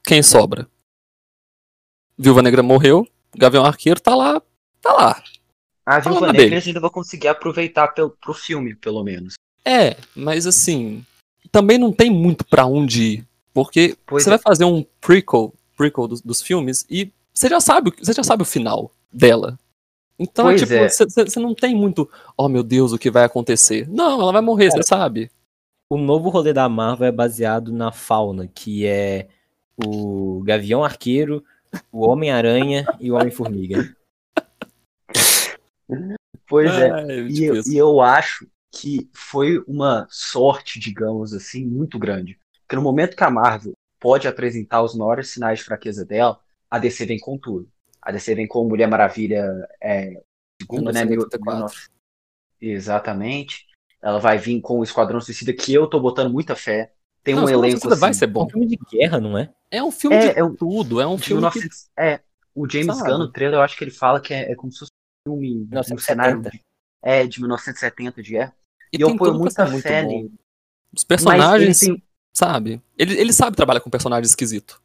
Quem 0.03 0.23
sobra? 0.23 0.67
Viúva 2.17 2.41
Negra 2.41 2.63
morreu, 2.63 3.05
Gavião 3.35 3.65
Arqueiro 3.65 3.99
tá 3.99 4.15
lá, 4.15 4.41
tá 4.81 4.93
lá. 4.93 5.23
A 5.85 5.99
Viúva. 5.99 6.31
Negra 6.31 6.55
eles 6.55 6.65
ainda 6.67 6.79
vão 6.79 6.89
conseguir 6.89 7.27
aproveitar 7.27 7.89
pelo, 7.89 8.11
pro 8.11 8.33
filme, 8.33 8.73
pelo 8.75 9.03
menos. 9.03 9.33
É, 9.65 9.97
mas 10.15 10.47
assim, 10.47 11.05
também 11.51 11.77
não 11.77 11.91
tem 11.91 12.09
muito 12.09 12.45
pra 12.45 12.65
onde 12.65 13.03
ir. 13.03 13.27
Porque 13.53 13.95
Pois 14.05 14.23
você 14.23 14.29
é. 14.29 14.31
vai 14.31 14.39
fazer 14.39 14.65
um 14.65 14.83
prequel, 14.99 15.53
prequel 15.77 16.07
dos, 16.07 16.21
dos 16.21 16.41
filmes 16.41 16.85
e 16.89 17.11
você 17.33 17.47
já 17.49 17.59
sabe, 17.59 17.89
o- 17.89 17.93
você 18.05 18.13
já 18.13 18.23
sabe 18.23 18.43
o 18.43 18.45
final 18.45 18.91
dela. 19.11 19.57
Então, 20.17 20.45
Pois 20.45 20.61
tipo, 20.61 20.73
é. 20.73 20.89
você 20.89 21.05
você 21.05 21.39
não 21.39 21.53
tem 21.55 21.75
muito, 21.75 22.09
oh 22.37 22.47
meu 22.47 22.63
Deus, 22.63 22.91
o 22.93 22.97
que 22.99 23.09
vai 23.11 23.23
acontecer. 23.23 23.87
Não, 23.89 24.21
ela 24.21 24.31
vai 24.31 24.41
morrer, 24.41 24.71
você 24.71 24.83
sabe. 24.83 25.29
O 25.89 25.97
novo 25.97 26.29
rolê 26.29 26.53
da 26.53 26.67
Marvel 26.69 27.07
é 27.07 27.11
baseado 27.11 27.71
na 27.71 27.91
fauna, 27.91 28.47
que 28.47 28.85
é 28.85 29.27
o 29.83 30.41
Gavião 30.43 30.83
Arqueiro, 30.83 31.43
o 31.91 32.07
Homem-Aranha 32.07 32.85
e 32.99 33.11
o 33.11 33.15
Homem-Formiga. 33.15 33.93
Pois 36.47 36.71
é. 36.71 36.87
É, 36.89 37.21
E 37.27 37.43
eu, 37.43 37.55
e 37.65 37.77
eu 37.77 38.01
acho 38.01 38.47
que 38.71 39.07
foi 39.13 39.59
uma 39.67 40.07
sorte, 40.09 40.79
digamos 40.79 41.33
assim, 41.33 41.65
muito 41.65 41.97
grande. 41.99 42.37
Porque 42.63 42.75
no 42.75 42.81
momento 42.81 43.15
que 43.15 43.23
a 43.23 43.29
Marvel 43.29 43.73
pode 43.99 44.27
apresentar 44.27 44.81
os 44.81 44.95
maiores 44.95 45.29
sinais 45.29 45.59
de 45.59 45.65
fraqueza 45.65 46.05
dela, 46.05 46.39
a 46.69 46.79
DC 46.79 47.05
vem 47.05 47.19
com 47.19 47.37
tudo. 47.37 47.69
A 48.01 48.11
DC 48.11 48.35
vem 48.35 48.47
com 48.47 48.67
Mulher 48.67 48.87
Maravilha 48.87 49.45
é, 49.81 50.21
segunda, 50.61 50.91
né? 50.91 51.05
Mil- 51.05 51.19
1984. 51.27 51.89
Exatamente. 52.61 53.65
Ela 54.01 54.19
vai 54.19 54.37
vir 54.37 54.59
com 54.61 54.79
o 54.79 54.83
Esquadrão 54.83 55.21
Suicida, 55.21 55.53
que 55.53 55.73
eu 55.73 55.87
tô 55.87 55.99
botando 55.99 56.31
muita 56.31 56.55
fé. 56.55 56.91
Tem 57.23 57.35
Não, 57.35 57.45
um 57.45 57.49
elenco 57.49 57.79
Suicida 57.79 57.95
vai 57.95 58.09
assim, 58.09 58.19
ser 58.19 58.25
É 58.25 58.27
bom. 58.27 58.45
um 58.45 58.49
filme 58.49 58.67
de 58.67 58.77
guerra, 58.91 59.19
não 59.19 59.37
é? 59.37 59.49
É 59.71 59.81
um 59.81 59.91
filme 59.91 60.17
É, 60.17 60.33
de 60.33 60.39
é 60.39 60.43
um- 60.43 60.55
tudo, 60.55 60.99
é 60.99 61.07
um 61.07 61.17
filme 61.17 61.41
que 61.51 61.59
1900 61.59 61.89
é, 61.97 62.19
o 62.53 62.69
James 62.69 62.97
Sabe? 62.97 63.09
Gunn 63.09 63.17
no 63.19 63.31
trailer, 63.31 63.59
eu 63.59 63.61
acho 63.63 63.77
que 63.77 63.83
ele 63.83 63.91
fala 63.91 64.19
que 64.19 64.33
é, 64.33 64.51
é 64.51 64.55
como 64.55 64.71
se 64.71 64.79
fosse 64.79 64.91
um 65.27 65.31
filme, 65.31 65.51
um 65.53 65.59
1970. 65.69 66.03
cenário 66.03 66.41
de, 66.51 66.61
é, 67.01 67.25
de 67.25 67.39
1970 67.39 68.21
de 68.21 68.31
guerra. 68.31 68.53
e 68.91 68.97
E 68.97 69.01
eu 69.01 69.15
ponho 69.15 69.33
muita 69.35 69.65
ser 69.65 69.71
muito 69.71 69.83
fé 69.83 70.03
nele. 70.03 70.31
Os 70.95 71.03
personagens, 71.03 71.79
tem, 71.79 72.03
sabe? 72.33 72.81
Ele, 72.97 73.19
ele 73.19 73.31
sabe 73.31 73.55
trabalhar 73.55 73.79
com 73.79 73.89
personagem 73.89 74.25
esquisito. 74.25 74.81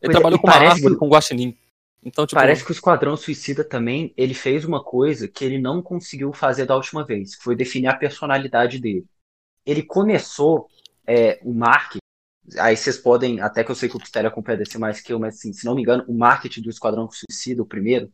Ele 0.00 0.12
Pois 0.12 0.16
é, 0.16 0.20
trabalhou 0.20 0.38
e 0.38 0.40
com 0.40 0.48
uma 0.48 0.70
árvore, 0.70 0.96
com 0.96 1.08
guaxinim. 1.08 1.56
Então, 2.04 2.26
tipo, 2.26 2.38
Parece 2.38 2.62
que 2.62 2.70
o 2.70 2.72
Esquadrão 2.72 3.16
Suicida 3.16 3.64
também, 3.64 4.12
ele 4.16 4.34
fez 4.34 4.64
uma 4.64 4.82
coisa 4.82 5.26
que 5.26 5.44
ele 5.44 5.58
não 5.58 5.80
conseguiu 5.80 6.32
fazer 6.32 6.66
da 6.66 6.76
última 6.76 7.04
vez, 7.04 7.34
que 7.34 7.42
foi 7.42 7.56
definir 7.56 7.88
a 7.88 7.96
personalidade 7.96 8.78
dele. 8.78 9.06
Ele 9.64 9.82
começou 9.82 10.68
é, 11.06 11.40
o 11.42 11.54
marketing, 11.54 11.98
aí 12.58 12.76
vocês 12.76 12.98
podem, 12.98 13.40
até 13.40 13.64
que 13.64 13.70
eu 13.70 13.74
sei 13.74 13.88
que 13.88 13.96
o 13.96 14.00
Costela 14.00 14.28
acompanha 14.28 14.58
DC 14.58 14.76
mais 14.76 15.00
que 15.00 15.12
eu, 15.14 15.18
mas 15.18 15.36
assim, 15.36 15.52
se 15.54 15.64
não 15.64 15.74
me 15.74 15.80
engano, 15.80 16.04
o 16.06 16.12
marketing 16.12 16.60
do 16.60 16.68
Esquadrão 16.68 17.08
Suicida, 17.10 17.62
o 17.62 17.66
primeiro, 17.66 18.12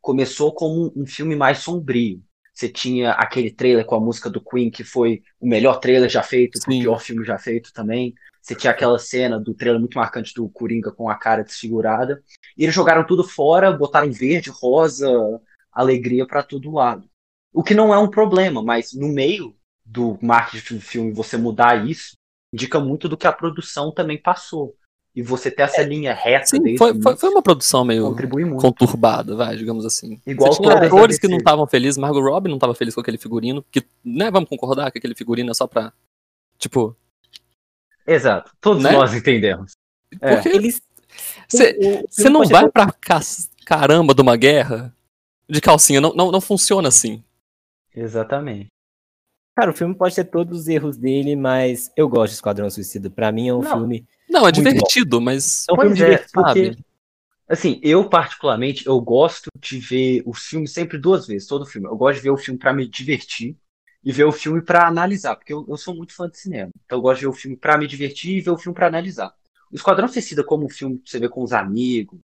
começou 0.00 0.52
como 0.52 0.92
um 0.96 1.06
filme 1.06 1.36
mais 1.36 1.58
sombrio. 1.58 2.20
Você 2.58 2.68
tinha 2.68 3.12
aquele 3.12 3.52
trailer 3.52 3.86
com 3.86 3.94
a 3.94 4.00
música 4.00 4.28
do 4.28 4.40
Queen, 4.40 4.68
que 4.68 4.82
foi 4.82 5.22
o 5.38 5.46
melhor 5.46 5.78
trailer 5.78 6.10
já 6.10 6.24
feito, 6.24 6.56
o 6.56 6.60
Sim. 6.60 6.80
pior 6.80 7.00
filme 7.00 7.24
já 7.24 7.38
feito 7.38 7.72
também. 7.72 8.12
Você 8.42 8.52
tinha 8.52 8.72
aquela 8.72 8.98
cena 8.98 9.38
do 9.38 9.54
trailer 9.54 9.78
muito 9.78 9.96
marcante 9.96 10.34
do 10.34 10.48
Coringa 10.48 10.90
com 10.90 11.08
a 11.08 11.14
cara 11.14 11.44
desfigurada. 11.44 12.20
E 12.56 12.64
eles 12.64 12.74
jogaram 12.74 13.06
tudo 13.06 13.22
fora, 13.22 13.70
botaram 13.70 14.10
verde, 14.10 14.50
rosa, 14.50 15.08
alegria 15.70 16.26
pra 16.26 16.42
todo 16.42 16.72
lado. 16.72 17.08
O 17.52 17.62
que 17.62 17.74
não 17.74 17.94
é 17.94 17.98
um 17.98 18.10
problema, 18.10 18.60
mas 18.60 18.92
no 18.92 19.06
meio 19.06 19.54
do 19.84 20.18
marketing 20.20 20.78
do 20.78 20.80
filme 20.80 21.12
você 21.12 21.36
mudar 21.36 21.88
isso, 21.88 22.16
indica 22.52 22.80
muito 22.80 23.08
do 23.08 23.16
que 23.16 23.28
a 23.28 23.32
produção 23.32 23.94
também 23.94 24.20
passou. 24.20 24.74
E 25.18 25.22
você 25.22 25.50
ter 25.50 25.62
essa 25.62 25.82
linha 25.82 26.14
reta 26.14 26.46
sim, 26.46 26.60
desde 26.62 26.78
foi, 26.78 27.02
foi, 27.02 27.16
foi 27.16 27.28
uma 27.30 27.42
produção 27.42 27.84
meio 27.84 28.14
conturbada, 28.60 29.34
vai, 29.34 29.56
digamos 29.56 29.84
assim. 29.84 30.20
Igual 30.24 30.52
Você 30.52 30.62
tinha 30.62 30.74
atores 30.74 31.18
que 31.18 31.26
não 31.26 31.38
estavam 31.38 31.66
felizes, 31.66 31.98
Margot 31.98 32.20
Robbie 32.20 32.48
não 32.48 32.56
estava 32.56 32.72
feliz 32.72 32.94
com 32.94 33.00
aquele 33.00 33.18
figurino, 33.18 33.64
que, 33.68 33.82
né, 34.04 34.30
vamos 34.30 34.48
concordar 34.48 34.92
que 34.92 34.98
aquele 34.98 35.16
figurino 35.16 35.50
é 35.50 35.54
só 35.54 35.66
pra, 35.66 35.92
tipo, 36.56 36.96
Exato, 38.06 38.52
todos 38.60 38.80
Né? 38.80 38.92
nós 38.92 39.12
entendemos. 39.12 39.72
É. 40.20 40.36
porque 40.36 40.50
Eles. 40.50 40.80
O- 41.52 41.58
o 42.04 42.04
você 42.08 42.28
não 42.30 42.44
vai 42.44 42.64
ter- 42.66 42.70
pra 42.70 42.92
ca- 42.92 43.20
caramba 43.66 44.14
de 44.14 44.22
uma 44.22 44.36
guerra 44.36 44.94
de 45.50 45.60
calcinha, 45.60 46.00
não, 46.00 46.14
não, 46.14 46.30
não 46.30 46.40
funciona 46.40 46.86
assim. 46.88 47.24
Exatamente. 47.92 48.68
Cara, 49.56 49.72
o 49.72 49.74
filme 49.74 49.96
pode 49.96 50.14
ter 50.14 50.24
todos 50.24 50.60
os 50.60 50.68
erros 50.68 50.96
dele, 50.96 51.34
mas 51.34 51.90
eu 51.96 52.08
gosto 52.08 52.28
de 52.30 52.34
Esquadrão 52.36 52.70
Suicida. 52.70 53.10
Pra 53.10 53.32
mim 53.32 53.48
é 53.48 53.54
um 53.54 53.60
Não. 53.62 53.78
filme. 53.78 54.06
Não, 54.40 54.48
é 54.48 54.52
divertido, 54.52 55.20
mas 55.20 55.66
É 55.68 55.72
um 55.72 55.76
filme 55.76 55.92
é, 55.92 55.94
divertido, 55.94 56.30
porque, 56.32 56.76
assim, 57.48 57.80
eu 57.82 58.08
particularmente, 58.08 58.86
eu 58.86 59.00
gosto 59.00 59.48
de 59.58 59.78
ver 59.78 60.22
os 60.26 60.40
filmes 60.46 60.72
sempre 60.72 60.98
duas 60.98 61.26
vezes, 61.26 61.48
todo 61.48 61.66
filme. 61.66 61.88
Eu 61.88 61.96
gosto 61.96 62.16
de 62.16 62.22
ver 62.22 62.30
o 62.30 62.36
filme 62.36 62.58
pra 62.58 62.72
me 62.72 62.86
divertir 62.88 63.56
e 64.04 64.12
ver 64.12 64.24
o 64.24 64.32
filme 64.32 64.62
pra 64.62 64.86
analisar, 64.86 65.36
porque 65.36 65.52
eu, 65.52 65.66
eu 65.68 65.76
sou 65.76 65.94
muito 65.94 66.14
fã 66.14 66.28
de 66.28 66.38
cinema. 66.38 66.70
Então 66.84 66.98
eu 66.98 67.02
gosto 67.02 67.20
de 67.20 67.26
ver 67.26 67.30
o 67.30 67.34
filme 67.34 67.56
pra 67.56 67.76
me 67.76 67.86
divertir 67.86 68.36
e 68.36 68.40
ver 68.40 68.50
o 68.50 68.58
filme 68.58 68.74
pra 68.74 68.86
analisar. 68.86 69.34
O 69.70 69.74
Esquadrão 69.74 70.08
Suicida 70.08 70.44
como 70.44 70.64
um 70.66 70.70
filme 70.70 70.98
que 70.98 71.10
você 71.10 71.18
vê 71.18 71.28
com 71.28 71.42
os 71.42 71.52
amigos, 71.52 72.18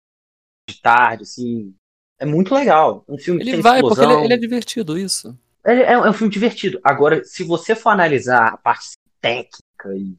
de 0.70 0.82
tarde, 0.82 1.24
assim, 1.24 1.74
é 2.20 2.26
muito 2.26 2.54
legal. 2.54 3.04
Um 3.08 3.18
filme 3.18 3.40
que 3.40 3.50
ele 3.50 3.52
tem 3.54 3.62
vai 3.62 3.82
porque 3.82 4.00
ele, 4.00 4.06
explosão. 4.06 4.26
ele 4.26 4.34
é 4.34 4.38
divertido, 4.38 4.98
isso. 4.98 5.38
É, 5.64 5.74
é- 5.74 5.94
é 5.94 6.10
um 6.10 6.14
filme 6.14 6.32
divertido. 6.32 6.80
Agora, 6.84 7.24
se 7.24 7.44
você 7.44 7.76
for 7.76 7.90
analisar 7.90 8.54
a 8.54 8.58
parte 8.58 8.92
técnica 9.20 9.96
e, 9.96 10.16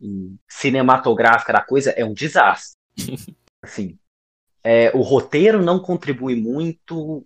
e 0.00 0.34
cinematográfica 0.48 1.52
da 1.52 1.60
coisa, 1.62 1.90
é 1.90 2.04
um 2.04 2.14
desastre. 2.14 2.76
assim, 3.62 3.98
é, 4.64 4.90
o 4.94 5.00
roteiro 5.00 5.62
não 5.62 5.78
contribui 5.78 6.36
muito, 6.36 7.24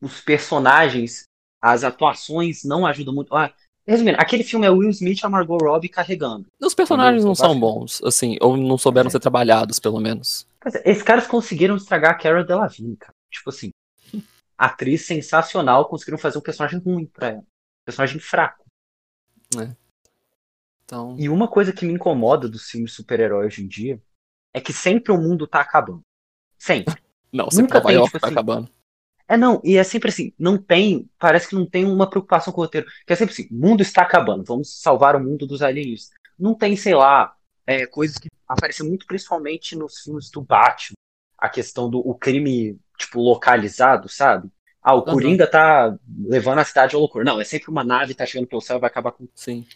os 0.00 0.20
personagens, 0.20 1.24
as 1.62 1.84
atuações 1.84 2.64
não 2.64 2.86
ajudam 2.86 3.14
muito. 3.14 3.34
Ah, 3.34 3.52
resumindo, 3.86 4.18
aquele 4.20 4.44
filme 4.44 4.66
é 4.66 4.70
Will 4.70 4.90
Smith 4.90 5.20
e 5.22 5.26
a 5.26 5.28
Margot 5.28 5.58
Robbie 5.58 5.88
carregando. 5.88 6.46
Os 6.60 6.74
personagens 6.74 7.24
não 7.24 7.34
são 7.34 7.58
bons, 7.58 8.02
assim, 8.02 8.36
ou 8.40 8.56
não 8.56 8.78
souberam 8.78 9.08
É. 9.08 9.10
ser 9.10 9.20
trabalhados, 9.20 9.78
pelo 9.78 10.00
menos. 10.00 10.46
Esses 10.84 11.02
caras 11.02 11.26
conseguiram 11.26 11.76
estragar 11.76 12.12
a 12.12 12.14
Cara 12.14 12.44
Delevingne, 12.44 12.96
cara. 12.96 13.12
Tipo 13.30 13.50
assim, 13.50 13.70
atriz 14.56 15.06
sensacional, 15.06 15.86
conseguiram 15.86 16.18
fazer 16.18 16.38
um 16.38 16.42
personagem 16.42 16.78
ruim 16.78 17.06
pra 17.06 17.28
ela. 17.28 17.40
Um 17.40 17.84
personagem 17.84 18.18
fraco. 18.20 18.64
Então, 20.84 21.16
E 21.18 21.28
uma 21.28 21.48
coisa 21.48 21.72
que 21.72 21.84
me 21.84 21.92
incomoda 21.92 22.48
dos 22.48 22.68
filmes 22.68 22.92
super-heróis 22.92 23.46
hoje 23.54 23.64
em 23.64 23.68
dia 23.68 24.02
é 24.52 24.60
que 24.60 24.72
sempre 24.72 25.12
o 25.12 25.18
mundo 25.18 25.46
tá 25.46 25.60
acabando. 25.60 26.02
Sempre. 26.58 26.94
não, 27.32 27.50
sempre 27.50 27.62
nunca 27.62 27.74
Nova 27.78 27.88
tem, 27.88 27.96
York 27.96 28.08
tipo 28.12 28.20
tá 28.20 28.26
assim, 28.26 28.34
acabando. 28.34 28.70
É, 29.26 29.36
não, 29.36 29.60
e 29.64 29.76
é 29.76 29.84
sempre 29.84 30.10
assim, 30.10 30.32
não 30.38 30.58
tem, 30.58 31.08
parece 31.18 31.48
que 31.48 31.54
não 31.54 31.64
tem 31.64 31.84
uma 31.84 32.08
preocupação 32.08 32.52
com 32.52 32.60
o 32.60 32.64
roteiro. 32.64 32.86
Que 33.06 33.12
é 33.12 33.16
sempre 33.16 33.32
assim, 33.32 33.48
o 33.50 33.54
mundo 33.54 33.80
está 33.80 34.02
acabando, 34.02 34.44
vamos 34.44 34.80
salvar 34.80 35.16
o 35.16 35.20
mundo 35.20 35.46
dos 35.46 35.62
alienígenas. 35.62 36.10
Não 36.38 36.54
tem, 36.54 36.76
sei 36.76 36.94
lá, 36.94 37.34
é, 37.66 37.86
coisas 37.86 38.18
que 38.18 38.28
aparecem 38.46 38.86
muito 38.86 39.06
principalmente 39.06 39.74
nos 39.74 40.00
filmes 40.00 40.30
do 40.30 40.42
Batman. 40.42 40.94
A 41.38 41.48
questão 41.48 41.90
do 41.90 41.98
o 41.98 42.14
crime, 42.14 42.78
tipo, 42.98 43.20
localizado, 43.20 44.08
sabe? 44.08 44.50
Ah, 44.82 44.94
o 44.94 44.98
Aham. 44.98 45.12
Coringa 45.12 45.46
tá 45.46 45.96
levando 46.26 46.58
a 46.58 46.64
cidade 46.64 46.94
ao 46.94 47.00
loucura. 47.00 47.24
Não, 47.24 47.40
é 47.40 47.44
sempre 47.44 47.70
uma 47.70 47.82
nave 47.82 48.14
tá 48.14 48.26
chegando 48.26 48.46
pelo 48.46 48.60
céu 48.60 48.76
e 48.76 48.80
vai 48.80 48.90
acabar 48.90 49.12
com. 49.12 49.26
Sim. 49.34 49.66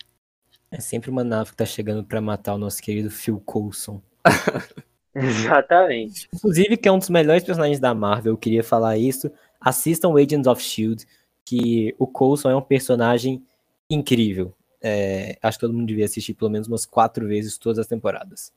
É 0.70 0.80
sempre 0.80 1.10
uma 1.10 1.24
nave 1.24 1.50
que 1.50 1.56
tá 1.56 1.64
chegando 1.64 2.04
pra 2.04 2.20
matar 2.20 2.54
o 2.54 2.58
nosso 2.58 2.82
querido 2.82 3.10
Phil 3.10 3.40
Coulson. 3.40 4.02
Exatamente. 5.14 6.28
Inclusive, 6.32 6.76
que 6.76 6.88
é 6.88 6.92
um 6.92 6.98
dos 6.98 7.08
melhores 7.08 7.42
personagens 7.42 7.80
da 7.80 7.94
Marvel, 7.94 8.34
eu 8.34 8.38
queria 8.38 8.62
falar 8.62 8.98
isso. 8.98 9.30
Assistam 9.60 10.10
Agents 10.10 10.46
of 10.46 10.62
S.H.I.E.L.D., 10.62 11.04
que 11.44 11.94
o 11.98 12.06
Coulson 12.06 12.50
é 12.50 12.56
um 12.56 12.62
personagem 12.62 13.42
incrível. 13.88 14.54
É, 14.80 15.38
acho 15.42 15.58
que 15.58 15.66
todo 15.66 15.74
mundo 15.74 15.86
devia 15.86 16.04
assistir 16.04 16.34
pelo 16.34 16.50
menos 16.50 16.68
umas 16.68 16.84
quatro 16.84 17.26
vezes 17.26 17.56
todas 17.56 17.78
as 17.78 17.86
temporadas. 17.86 18.52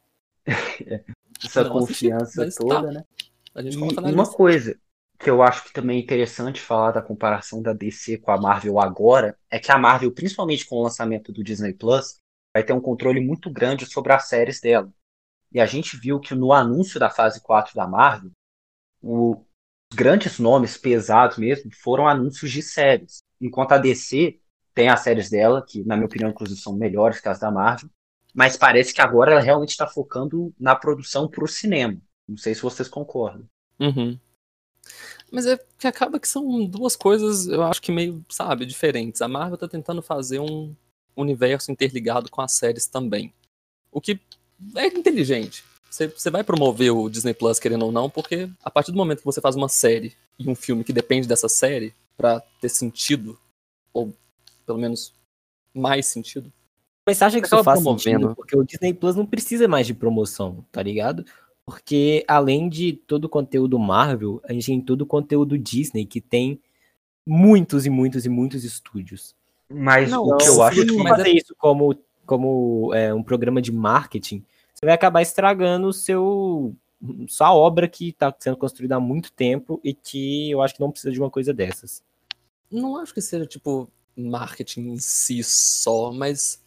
Essa 1.44 1.64
Não 1.64 1.78
assisti, 1.78 2.10
confiança 2.10 2.46
mas 2.46 2.56
toda, 2.56 2.84
tá. 2.84 2.92
né? 2.92 3.04
E 3.56 3.76
uma 3.76 3.88
lista. 3.88 4.36
coisa 4.36 4.78
que 5.22 5.30
eu 5.30 5.42
acho 5.42 5.64
que 5.66 5.74
também 5.74 6.00
é 6.00 6.02
interessante 6.04 6.62
falar 6.62 6.92
da 6.92 7.02
comparação 7.02 7.62
da 7.62 7.74
DC 7.74 8.18
com 8.18 8.32
a 8.32 8.40
Marvel 8.40 8.80
agora 8.80 9.38
é 9.50 9.60
que 9.60 9.72
a 9.72 9.78
Marvel, 9.78 10.12
principalmente 10.14 10.66
com 10.66 10.76
o 10.78 10.84
lançamento 10.84 11.32
do 11.32 11.44
Disney 11.44 11.74
Plus, 11.74 12.18
vai 12.54 12.64
ter 12.64 12.74
um 12.74 12.82
controle 12.82 13.20
muito 13.22 13.50
grande 13.52 13.86
sobre 13.86 14.14
as 14.14 14.28
séries 14.28 14.60
dela. 14.60 14.92
E 15.52 15.60
a 15.60 15.66
gente 15.66 15.98
viu 15.98 16.20
que 16.20 16.36
no 16.36 16.54
anúncio 16.54 17.00
da 17.00 17.10
fase 17.10 17.42
4 17.42 17.76
da 17.76 17.88
Marvel, 17.88 18.32
o- 19.02 19.36
os 19.92 19.98
grandes 19.98 20.40
nomes 20.40 20.78
pesados 20.78 21.38
mesmo 21.38 21.72
foram 21.84 22.08
anúncios 22.08 22.52
de 22.52 22.62
séries. 22.62 23.24
Enquanto 23.42 23.74
a 23.74 23.78
DC 23.78 24.40
tem 24.74 24.90
as 24.90 25.02
séries 25.02 25.30
dela, 25.30 25.66
que 25.68 25.84
na 25.84 25.96
minha 25.96 26.06
opinião 26.08 26.30
inclusive 26.30 26.60
são 26.60 26.76
melhores 26.78 27.20
que 27.20 27.30
as 27.30 27.40
da 27.40 27.52
Marvel, 27.52 27.90
mas 28.34 28.56
parece 28.58 28.94
que 28.94 29.02
agora 29.02 29.34
ela 29.34 29.42
realmente 29.42 29.72
está 29.72 29.88
focando 29.88 30.54
na 30.60 30.76
produção 30.76 31.30
para 31.30 31.44
o 31.44 31.48
cinema. 31.48 32.00
Não 32.28 32.38
sei 32.38 32.56
se 32.56 32.62
vocês 32.62 32.88
concordam. 32.88 33.46
Uhum. 33.80 34.20
Mas 35.32 35.46
é 35.46 35.58
que 35.80 35.88
acaba 35.88 36.20
que 36.20 36.28
são 36.28 36.66
duas 36.66 36.96
coisas, 36.96 37.48
eu 37.48 37.64
acho 37.64 37.82
que 37.82 37.92
meio, 37.92 38.24
sabe, 38.30 38.66
diferentes. 38.66 39.22
A 39.22 39.28
Marvel 39.30 39.58
tá 39.58 39.68
tentando 39.68 40.02
fazer 40.02 40.40
um 40.40 40.76
universo 41.16 41.72
interligado 41.72 42.30
com 42.30 42.42
as 42.42 42.52
séries 42.52 42.86
também. 42.86 43.34
O 43.92 44.02
que 44.02 44.20
é 44.76 44.88
inteligente. 44.88 45.64
Você, 45.90 46.08
você 46.08 46.30
vai 46.30 46.44
promover 46.44 46.92
o 46.92 47.10
Disney 47.10 47.34
Plus, 47.34 47.60
querendo 47.60 47.86
ou 47.86 47.92
não, 47.92 48.10
porque 48.10 48.50
a 48.64 48.70
partir 48.70 48.92
do 48.92 48.98
momento 48.98 49.20
que 49.20 49.26
você 49.26 49.42
faz 49.42 49.56
uma 49.56 49.70
série 49.70 50.16
e 50.38 50.50
um 50.50 50.56
filme 50.56 50.84
que 50.84 50.94
depende 50.94 51.28
dessa 51.28 51.50
série 51.50 51.94
pra 52.18 52.42
ter 52.60 52.70
sentido, 52.70 53.38
ou 53.94 54.14
pelo 54.66 54.80
menos 54.80 55.14
mais 55.74 56.06
sentido, 56.06 56.52
Mas 57.06 57.18
você 57.18 57.24
acha 57.24 57.40
que 57.42 57.48
isso 57.48 57.64
faz 57.64 57.82
promovendo. 57.82 58.20
sentido? 58.22 58.36
Porque 58.36 58.58
o 58.58 58.64
Disney 58.64 58.94
Plus 58.94 59.16
não 59.16 59.26
precisa 59.26 59.68
mais 59.68 59.88
de 59.88 59.94
promoção, 59.94 60.66
tá 60.72 60.82
ligado? 60.84 61.26
Porque 61.66 62.24
além 62.28 62.68
de 62.68 62.94
todo 62.94 63.26
o 63.26 63.30
conteúdo 63.30 63.78
Marvel, 63.80 64.42
a 64.44 64.54
gente 64.54 64.66
tem 64.66 64.82
todo 64.82 65.02
o 65.02 65.06
conteúdo 65.06 65.58
Disney, 65.58 66.06
que 66.06 66.20
tem 66.20 66.60
muitos 67.26 67.86
e 67.86 67.90
muitos 67.90 68.26
e 68.26 68.30
muitos 68.30 68.64
estúdios. 68.64 69.36
Mas 69.70 70.10
Não, 70.10 70.24
o 70.24 70.38
que 70.38 70.48
eu 70.48 70.62
acho 70.62 70.82
sim, 70.82 70.88
que. 70.88 70.94
Se 70.94 70.98
mas 71.04 71.18
fazer 71.18 71.30
isso 71.30 71.56
como, 71.58 71.96
como 72.26 72.94
é, 72.94 73.14
um 73.14 73.24
programa 73.24 73.62
de 73.62 73.72
marketing, 73.72 74.44
você 74.74 74.86
vai 74.86 74.96
acabar 74.96 75.22
estragando 75.22 75.88
o 75.88 75.94
seu 75.94 76.76
sua 77.28 77.54
obra 77.54 77.88
que 77.88 78.10
está 78.10 78.34
sendo 78.40 78.58
construída 78.58 78.96
há 78.96 79.00
muito 79.00 79.32
tempo 79.32 79.82
e 79.84 79.94
que 79.94 80.52
eu 80.52 80.62
acho 80.62 80.76
que 80.76 80.82
não 80.82 80.92
precisa 80.92 81.12
de 81.12 81.20
uma 81.20 81.32
coisa 81.32 81.54
dessas. 81.54 82.04
não 82.70 82.98
acho 82.98 83.14
que 83.14 83.22
seja, 83.22 83.46
tipo, 83.46 83.90
marketing 84.16 84.90
em 84.92 84.98
si 84.98 85.44
só, 85.44 86.12
mas 86.12 86.64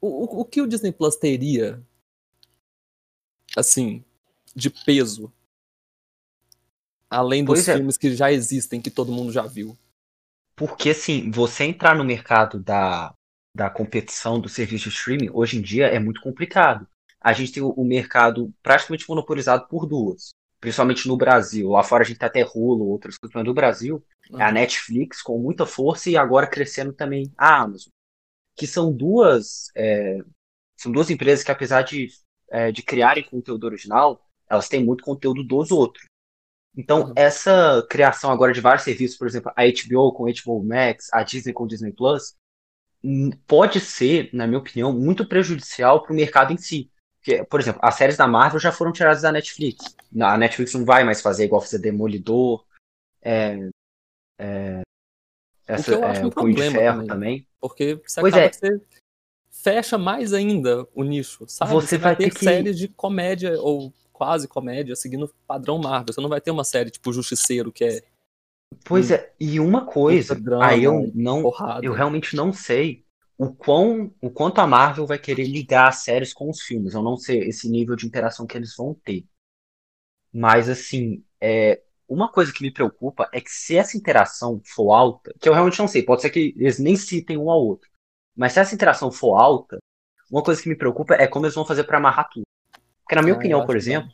o, 0.00 0.08
o, 0.08 0.40
o 0.40 0.44
que 0.44 0.60
o 0.60 0.66
Disney 0.66 0.92
Plus 0.92 1.16
teria, 1.16 1.82
assim, 3.56 4.04
de 4.54 4.70
peso, 4.70 5.32
além 7.08 7.44
dos 7.44 7.54
Pois 7.54 7.68
é. 7.68 7.76
filmes 7.76 7.96
que 7.96 8.14
já 8.14 8.32
existem, 8.32 8.80
que 8.80 8.90
todo 8.90 9.12
mundo 9.12 9.32
já 9.32 9.42
viu? 9.42 9.76
Porque, 10.54 10.90
assim, 10.90 11.30
você 11.30 11.64
entrar 11.64 11.94
no 11.96 12.04
mercado 12.04 12.60
da, 12.60 13.14
da 13.54 13.70
competição 13.70 14.40
do 14.40 14.48
serviço 14.48 14.88
de 14.88 14.96
streaming, 14.96 15.30
hoje 15.32 15.58
em 15.58 15.62
dia 15.62 15.86
é 15.86 15.98
muito 15.98 16.20
complicado. 16.20 16.86
A 17.20 17.32
gente 17.32 17.52
tem 17.52 17.62
o, 17.62 17.70
o 17.70 17.84
mercado 17.84 18.52
praticamente 18.62 19.08
monopolizado 19.08 19.66
por 19.68 19.86
duas. 19.86 20.30
Principalmente 20.60 21.08
no 21.08 21.16
Brasil. 21.16 21.70
Lá 21.70 21.82
fora 21.82 22.04
a 22.04 22.06
gente 22.06 22.18
tem 22.18 22.26
até 22.26 22.44
Hulu, 22.44 22.86
outras 22.86 23.16
coisas, 23.16 23.34
mas 23.34 23.44
no 23.44 23.54
Brasil 23.54 24.04
é 24.38 24.42
a 24.42 24.52
Netflix 24.52 25.22
com 25.22 25.38
muita 25.38 25.66
força 25.66 26.10
e 26.10 26.16
agora 26.16 26.46
crescendo 26.46 26.92
também 26.92 27.32
a 27.36 27.62
Amazon. 27.62 27.90
Que 28.54 28.66
são 28.66 28.92
duas, 28.92 29.70
é, 29.74 30.18
são 30.76 30.92
duas 30.92 31.08
empresas 31.10 31.42
que, 31.42 31.50
apesar 31.50 31.82
de, 31.82 32.08
é, 32.50 32.72
de 32.72 32.82
criarem 32.82 33.24
conteúdo 33.24 33.64
original, 33.64 34.24
elas 34.48 34.68
têm 34.68 34.84
muito 34.84 35.04
conteúdo 35.04 35.42
dos 35.44 35.70
outros. 35.70 36.04
Então, 36.76 37.06
Uhum. 37.06 37.12
essa 37.16 37.84
criação 37.88 38.30
agora 38.30 38.52
de 38.52 38.60
vários 38.60 38.84
serviços, 38.84 39.16
por 39.16 39.26
exemplo, 39.26 39.52
a 39.56 39.62
HBO 39.64 40.12
com 40.12 40.24
HBO 40.24 40.62
Max, 40.62 41.08
a 41.12 41.22
Disney 41.22 41.52
com 41.52 41.66
Disney 41.66 41.92
Plus, 41.92 42.34
hum, 43.02 43.30
pode 43.46 43.80
ser, 43.80 44.30
na 44.32 44.46
minha 44.46 44.58
opinião, 44.58 44.92
muito 44.92 45.26
prejudicial 45.26 46.02
para 46.02 46.12
o 46.12 46.16
mercado 46.16 46.52
em 46.52 46.56
si. 46.56 46.90
Porque, 47.18 47.44
por 47.44 47.60
exemplo, 47.60 47.80
as 47.82 47.96
séries 47.96 48.16
da 48.16 48.26
Marvel 48.26 48.60
já 48.60 48.72
foram 48.72 48.92
tiradas 48.92 49.22
da 49.22 49.32
Netflix. 49.32 49.94
A 50.20 50.38
Netflix 50.38 50.72
não 50.74 50.84
vai 50.84 51.04
mais 51.04 51.20
fazer 51.20 51.44
igual 51.44 51.60
fazer 51.60 51.78
Demolidor, 51.78 52.64
é, 53.22 53.68
é, 54.38 54.80
essa, 55.66 55.92
eu 55.92 56.04
acho 56.04 56.20
é, 56.20 56.24
um 56.24 56.28
o 56.28 56.30
Punho 56.32 56.54
de 56.54 56.54
problema 56.54 56.78
Ferro 56.78 56.96
também. 56.98 57.08
também. 57.08 57.46
Porque 57.60 58.00
você 58.06 58.20
Pois 58.20 58.32
acaba 58.32 58.46
é. 58.46 58.50
que 58.50 58.56
você 58.56 58.80
fecha 59.62 59.98
mais 59.98 60.32
ainda 60.32 60.86
o 60.94 61.02
nicho, 61.04 61.44
sabe? 61.48 61.72
Você 61.72 61.98
vai 61.98 62.16
ter 62.16 62.24
ter 62.24 62.34
que- 62.38 62.44
séries 62.44 62.78
de 62.78 62.88
comédia 62.88 63.60
ou 63.60 63.92
quase 64.12 64.46
comédia, 64.48 64.94
seguindo 64.96 65.24
o 65.24 65.34
padrão 65.46 65.78
Marvel. 65.78 66.12
Você 66.12 66.20
não 66.20 66.28
vai 66.28 66.40
ter 66.40 66.50
uma 66.50 66.64
série 66.64 66.90
tipo 66.90 67.12
Justiceiro, 67.12 67.72
que 67.72 67.84
é 67.84 68.02
Pois 68.84 69.10
Hum. 69.10 69.14
é, 69.14 69.32
e 69.40 69.58
uma 69.58 69.84
coisa, 69.84 70.34
drama, 70.34 70.66
aí 70.66 70.84
eu 70.84 71.10
não, 71.14 71.42
porrada. 71.42 71.84
eu 71.84 71.92
realmente 71.92 72.36
não 72.36 72.52
sei 72.52 73.04
o 73.36 73.52
quão, 73.52 74.14
o 74.20 74.30
quanto 74.30 74.60
a 74.60 74.66
Marvel 74.66 75.06
vai 75.06 75.18
querer 75.18 75.44
ligar 75.44 75.88
as 75.88 76.04
séries 76.04 76.32
com 76.32 76.48
os 76.48 76.60
filmes. 76.60 76.94
Eu 76.94 77.02
não 77.02 77.16
sei 77.16 77.40
esse 77.48 77.68
nível 77.68 77.96
de 77.96 78.06
interação 78.06 78.46
que 78.46 78.56
eles 78.56 78.74
vão 78.76 78.94
ter. 79.04 79.24
Mas 80.32 80.68
assim, 80.68 81.24
é, 81.40 81.82
uma 82.08 82.30
coisa 82.30 82.52
que 82.52 82.62
me 82.62 82.72
preocupa 82.72 83.28
é 83.32 83.40
que 83.40 83.50
se 83.50 83.76
essa 83.76 83.96
interação 83.96 84.60
for 84.64 84.92
alta, 84.92 85.34
que 85.40 85.48
eu 85.48 85.52
realmente 85.52 85.78
não 85.78 85.88
sei, 85.88 86.02
pode 86.02 86.22
ser 86.22 86.30
que 86.30 86.54
eles 86.56 86.78
nem 86.78 86.96
citem 86.96 87.36
um 87.36 87.50
ao 87.50 87.60
outro. 87.64 87.90
Mas 88.36 88.52
se 88.52 88.60
essa 88.60 88.74
interação 88.74 89.10
for 89.10 89.34
alta, 89.36 89.78
uma 90.30 90.42
coisa 90.42 90.62
que 90.62 90.68
me 90.68 90.76
preocupa 90.76 91.14
é 91.14 91.26
como 91.26 91.44
eles 91.46 91.54
vão 91.54 91.64
fazer 91.64 91.84
pra 91.84 91.98
amarrar 91.98 92.28
tudo. 92.30 92.44
Porque 93.02 93.14
na 93.16 93.22
minha 93.22 93.34
Ah, 93.34 93.36
eu 93.36 93.38
opinião, 93.38 93.60
por 93.66 93.72
que 93.72 93.78
exemplo, 93.78 94.12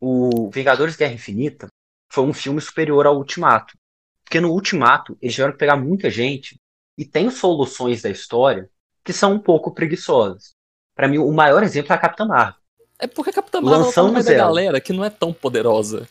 o 0.00 0.50
Vingadores 0.50 0.96
Guerra 0.96 1.14
Infinita 1.14 1.68
foi 2.12 2.24
um 2.24 2.32
filme 2.32 2.60
superior 2.60 3.06
ao 3.06 3.16
Ultimato. 3.16 3.76
Porque 4.24 4.40
no 4.40 4.50
Ultimato, 4.50 5.16
eles 5.20 5.34
tiveram 5.34 5.52
que 5.52 5.58
pegar 5.58 5.76
muita 5.76 6.10
gente 6.10 6.56
e 6.98 7.04
tem 7.04 7.30
soluções 7.30 8.02
da 8.02 8.10
história 8.10 8.68
que 9.04 9.12
são 9.12 9.32
um 9.34 9.38
pouco 9.38 9.72
preguiçosas. 9.72 10.52
Pra 10.94 11.08
mim, 11.08 11.18
o 11.18 11.32
maior 11.32 11.62
exemplo 11.62 11.92
é 11.92 11.96
a 11.96 11.98
Capitã 11.98 12.26
Marvel. 12.26 12.60
É 12.98 13.06
porque 13.06 13.30
a 13.30 13.32
Capitã 13.32 13.60
Marvel 13.60 13.80
tá 13.80 13.86
Lançamos 13.86 14.24
da 14.24 14.32
ela. 14.32 14.44
galera 14.44 14.80
que 14.80 14.92
não 14.92 15.04
é 15.04 15.10
tão 15.10 15.32
poderosa. 15.32 16.08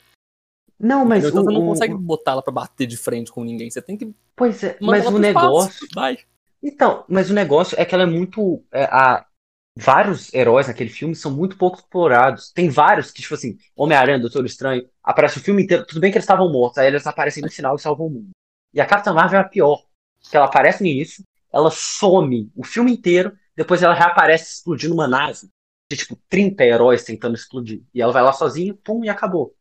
Não, 0.80 1.06
mas 1.06 1.24
Então 1.24 1.42
o, 1.42 1.46
você 1.46 1.54
não 1.54 1.66
consegue 1.68 1.94
botar 1.94 2.32
ela 2.32 2.42
pra 2.42 2.52
bater 2.52 2.88
de 2.88 2.98
frente 2.98 3.32
com 3.32 3.44
ninguém. 3.44 3.70
Você 3.70 3.82
tem 3.82 3.96
que 3.96 4.12
Pois 4.36 4.64
é, 4.64 4.78
mas 4.82 5.06
o 5.06 5.12
pro 5.12 5.26
espaço. 5.26 5.88
Então, 6.64 7.06
mas 7.10 7.30
o 7.30 7.34
negócio 7.34 7.80
é 7.80 7.86
que 7.86 7.94
ela 7.96 8.04
é 8.04 8.08
muito. 8.08 8.64
é, 8.72 8.84
a- 8.86 9.26
vários 9.78 10.34
heróis 10.34 10.68
naquele 10.68 10.90
filme 10.90 11.16
são 11.16 11.32
muito 11.32 11.58
pouco 11.58 11.78
explorados. 11.78 12.52
Tem 12.52 12.70
vários 12.70 13.10
que, 13.12 13.22
tipo 13.22 13.34
assim, 13.34 13.58
Homem-Aranha, 13.76 14.20
Doutor 14.20 14.46
Estranho, 14.46 14.88
aparece 15.04 15.38
o 15.38 15.42
filme 15.42 15.64
inteiro. 15.64 15.86
Tudo 15.86 16.02
bem 16.02 16.12
que 16.12 16.18
eles 16.18 16.26
estavam 16.26 16.52
mortos, 16.52 16.78
aí 16.78 16.88
eles 16.88 17.08
aparecem 17.08 17.42
no 17.42 17.50
final 17.50 17.76
e 17.76 17.80
salvam 17.80 18.08
o 18.08 18.10
mundo. 18.10 18.30
E 18.74 18.82
a 18.82 18.86
Capitã 18.86 19.14
Marvel 19.14 19.40
é 19.40 19.44
a 19.44 19.48
pior. 19.48 19.82
Que 20.30 20.36
ela 20.38 20.46
aparece 20.46 20.82
no 20.84 20.90
início, 20.90 21.24
ela 21.52 21.72
some 21.72 22.52
o 22.56 22.64
filme 22.64 22.92
inteiro, 22.92 23.36
depois 23.56 23.82
ela 23.82 23.94
reaparece 23.94 24.58
explodindo 24.58 24.94
uma 24.94 25.08
nave. 25.08 25.50
De 25.90 25.98
tipo 25.98 26.18
30 26.30 26.64
heróis 26.64 27.04
tentando 27.04 27.36
explodir. 27.36 27.82
E 27.94 28.02
ela 28.02 28.14
vai 28.14 28.22
lá 28.24 28.34
sozinha, 28.34 28.74
pum, 28.84 29.04
e 29.04 29.10
acabou. 29.10 29.56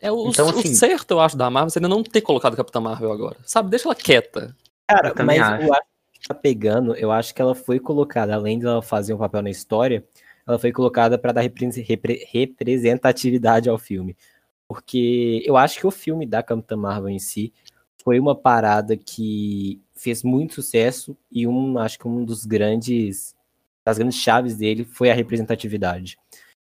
É 0.00 0.12
o, 0.12 0.28
Então, 0.28 0.46
o 0.46 0.50
assim- 0.50 0.74
certo, 0.74 1.12
eu 1.12 1.20
acho, 1.20 1.36
da 1.36 1.48
Marvel 1.48 1.70
seria 1.70 1.88
não 1.88 2.02
ter 2.02 2.20
colocado 2.20 2.52
a 2.54 2.56
Capitã 2.56 2.80
Marvel 2.80 3.10
agora. 3.10 3.38
Sabe, 3.44 3.70
deixa 3.70 3.88
ela 3.88 3.94
quieta. 3.94 4.54
Cara, 4.88 5.12
Eu 5.16 5.24
mas 5.24 5.40
acho. 5.42 5.62
eu 5.62 5.72
acho 5.72 5.82
que 6.12 6.28
tá 6.28 6.34
pegando, 6.34 6.94
eu 6.94 7.10
acho 7.10 7.34
que 7.34 7.42
ela 7.42 7.54
foi 7.54 7.78
colocada, 7.80 8.34
além 8.34 8.58
de 8.58 8.66
ela 8.66 8.82
fazer 8.82 9.12
um 9.14 9.18
papel 9.18 9.42
na 9.42 9.50
história, 9.50 10.04
ela 10.46 10.58
foi 10.58 10.72
colocada 10.72 11.18
para 11.18 11.32
dar 11.32 11.40
repre- 11.42 11.74
repre- 11.80 12.26
representatividade 12.30 13.68
ao 13.68 13.78
filme. 13.78 14.16
Porque 14.68 15.42
eu 15.44 15.56
acho 15.56 15.78
que 15.78 15.86
o 15.86 15.90
filme 15.90 16.26
da 16.26 16.42
Capitã 16.42 16.76
Marvel 16.76 17.08
em 17.10 17.18
si 17.18 17.52
foi 18.02 18.18
uma 18.20 18.34
parada 18.34 18.96
que 18.96 19.80
fez 19.94 20.22
muito 20.22 20.54
sucesso 20.54 21.16
e 21.30 21.46
um, 21.46 21.78
acho 21.78 21.98
que 21.98 22.06
um 22.06 22.24
dos 22.24 22.44
grandes 22.44 23.34
das 23.84 23.98
grandes 23.98 24.18
chaves 24.18 24.56
dele 24.56 24.84
foi 24.84 25.10
a 25.10 25.14
representatividade. 25.14 26.18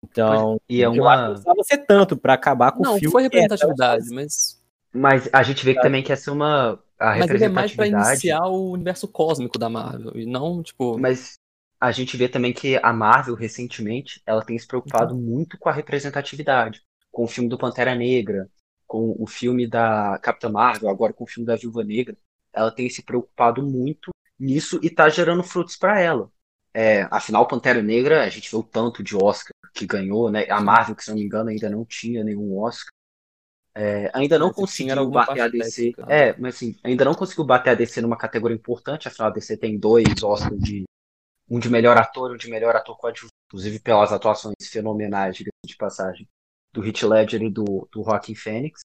Então, 0.03 0.59
E 0.69 0.83
é 0.83 0.87
eu 0.87 0.91
acho 0.91 0.95
que 0.95 0.99
não 0.99 1.05
uma. 1.05 1.31
precisava 1.31 1.63
ser 1.65 1.79
tanto 1.87 2.17
para 2.17 2.33
acabar 2.35 2.73
com 2.73 2.83
não, 2.83 2.97
o 2.97 2.99
filme. 2.99 3.13
foi 3.13 3.29
que 3.29 3.37
é, 3.37 3.41
representatividade, 3.43 4.09
mas 4.11 4.62
Mas 4.93 5.29
a 5.33 5.43
gente 5.43 5.65
vê 5.65 5.75
que 5.75 5.81
também 5.81 6.03
que 6.03 6.13
essa 6.13 6.31
é 6.31 6.33
uma. 6.33 6.79
A 6.99 7.19
Mas 7.19 7.31
ele 7.31 7.45
é 7.45 7.49
mais 7.49 7.75
pra 7.75 7.87
iniciar 7.87 8.47
o 8.47 8.73
universo 8.73 9.09
cósmico 9.09 9.59
da 9.59 9.69
Marvel. 9.69 10.13
E 10.15 10.27
não, 10.27 10.63
tipo. 10.63 10.99
Mas 10.99 11.39
a 11.81 11.91
gente 11.91 12.17
vê 12.17 12.29
também 12.29 12.53
que 12.53 12.79
a 12.83 12.93
Marvel, 12.93 13.35
recentemente, 13.35 14.23
ela 14.27 14.45
tem 14.45 14.57
se 14.59 14.67
preocupado 14.67 15.17
muito 15.17 15.59
com 15.59 15.69
a 15.69 15.73
representatividade. 15.73 16.83
Com 17.11 17.25
o 17.25 17.29
filme 17.29 17.49
do 17.49 17.59
Pantera 17.59 17.95
Negra, 17.95 18.49
com 18.87 19.17
o 19.19 19.27
filme 19.27 19.67
da 19.67 20.19
Capitã 20.23 20.49
Marvel, 20.49 20.89
agora 20.89 21.13
com 21.13 21.25
o 21.25 21.27
filme 21.27 21.47
da 21.47 21.57
Viúva 21.57 21.83
Negra. 21.83 22.17
Ela 22.53 22.71
tem 22.71 22.89
se 22.89 23.03
preocupado 23.03 23.63
muito 23.63 24.11
nisso 24.39 24.79
e 24.83 24.91
tá 24.91 25.09
gerando 25.09 25.43
frutos 25.43 25.77
para 25.77 25.99
ela. 26.01 26.31
É, 26.75 27.07
afinal, 27.11 27.47
Pantera 27.49 27.83
Negra, 27.83 28.23
a 28.23 28.29
gente 28.29 28.51
vê 28.51 28.57
o 28.57 28.63
tanto 28.63 29.03
de 29.03 29.17
Oscar 29.17 29.53
que 29.75 29.87
ganhou, 29.87 30.31
né? 30.31 30.47
A 30.51 30.61
Marvel, 30.61 30.95
que 30.95 31.03
se 31.03 31.11
não 31.11 31.17
me 31.17 31.25
engano, 31.25 31.51
ainda 31.51 31.69
não 31.69 31.85
tinha 31.85 32.23
nenhum 32.23 32.59
Oscar. 32.59 32.93
É, 33.75 34.11
ainda 34.13 34.39
não 34.39 34.49
Mas 34.49 34.57
conseguiu 34.57 35.11
bater 35.11 35.41
a 35.41 35.49
DC. 35.49 35.93
técnica? 35.93 36.13
É, 36.13 36.37
mas 36.39 36.55
assim, 36.57 36.77
ainda 36.85 37.05
não 37.05 37.15
conseguiu 37.15 37.45
bater 37.45 37.71
a 37.71 37.75
DC 37.75 38.01
numa 38.03 38.17
categoria 38.17 38.55
importante, 38.57 39.09
afinal 39.09 39.31
a 39.31 39.33
DC 39.33 39.57
tem 39.57 39.79
dois 39.79 40.23
Oscars 40.23 40.61
de 40.61 40.85
um 41.51 41.59
de 41.59 41.69
melhor 41.71 41.97
ator 41.99 42.31
e 42.31 42.35
um 42.35 42.37
de 42.37 42.51
melhor 42.51 42.75
ator 42.77 42.97
coadjuvante, 42.97 43.33
inclusive 43.49 43.79
pelas 43.81 44.13
atuações 44.13 44.55
fenomenais, 44.71 45.37
de 45.37 45.77
passagem, 45.79 46.27
do 46.73 46.85
Heath 46.87 47.03
Ledger 47.03 47.43
e 47.43 47.51
do, 47.51 47.89
do 47.93 48.03
Joaquin 48.03 48.35
Phoenix. 48.35 48.81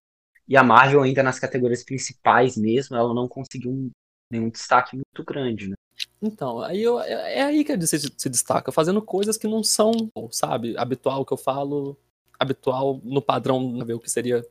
E 0.48 0.56
a 0.58 0.64
Marvel 0.64 1.02
ainda 1.02 1.24
nas 1.24 1.40
categorias 1.40 1.84
principais 1.84 2.58
mesmo, 2.58 2.96
ela 2.96 3.14
não 3.14 3.28
conseguiu 3.28 3.72
um- 3.72 3.92
nenhum 4.32 4.50
destaque 4.50 4.96
muito 4.96 5.24
grande, 5.26 5.68
né? 5.70 5.76
Então, 6.22 6.62
aí 6.62 6.82
eu- 6.82 7.00
é 7.02 7.40
é 7.40 7.44
aí 7.44 7.64
que 7.64 7.72
a 7.72 7.76
DC 7.76 8.00
se, 8.00 8.14
se 8.18 8.30
destaca, 8.30 8.72
fazendo 8.72 9.02
coisas 9.02 9.38
que 9.38 9.48
não 9.48 9.64
são, 9.64 9.92
sabe, 10.32 10.78
habitual 10.78 11.26
que 11.26 11.34
eu 11.34 11.38
falo, 11.38 11.98
habitual 12.40 13.02
no 13.04 13.22
padrão, 13.22 13.78
ver 13.86 13.94
o 13.94 14.00
que 14.00 14.10
seria 14.10 14.46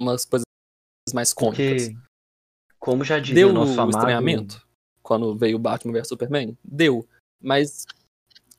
umas 0.00 0.24
coisas 0.24 0.44
mais 1.12 1.32
cômicas. 1.32 1.88
Porque, 1.88 1.96
como 2.78 3.04
já 3.04 3.18
dizia 3.18 3.34
Deu 3.34 3.50
o 3.50 3.52
nosso 3.52 3.72
amado... 3.72 3.90
estranhamento 3.90 4.66
quando 5.02 5.36
veio 5.36 5.58
Batman 5.58 5.92
vs 5.92 6.08
Superman? 6.08 6.56
Deu. 6.64 7.06
Mas, 7.40 7.86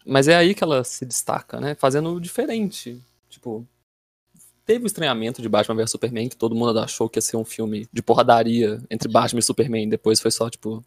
mas 0.06 0.28
é 0.28 0.36
aí 0.36 0.54
que 0.54 0.64
ela 0.64 0.84
se 0.84 1.06
destaca, 1.06 1.60
né? 1.60 1.76
Fazendo 1.76 2.20
diferente. 2.20 3.02
Tipo, 3.30 3.66
teve 4.66 4.86
o 4.86 4.88
estranhamento 4.88 5.42
de 5.42 5.50
Batman 5.50 5.76
vs 5.76 5.92
Superman, 5.92 6.30
que 6.30 6.38
todo 6.38 6.56
mundo 6.56 6.78
achou 6.80 7.10
que 7.10 7.18
ia 7.18 7.22
ser 7.22 7.38
um 7.38 7.46
filme 7.46 7.88
de 7.92 8.02
porradaria 8.02 8.82
entre 8.90 9.10
Batman 9.10 9.40
e 9.40 9.44
Superman. 9.44 9.90
Depois 9.90 10.20
foi 10.20 10.32
só, 10.32 10.50
tipo, 10.50 10.84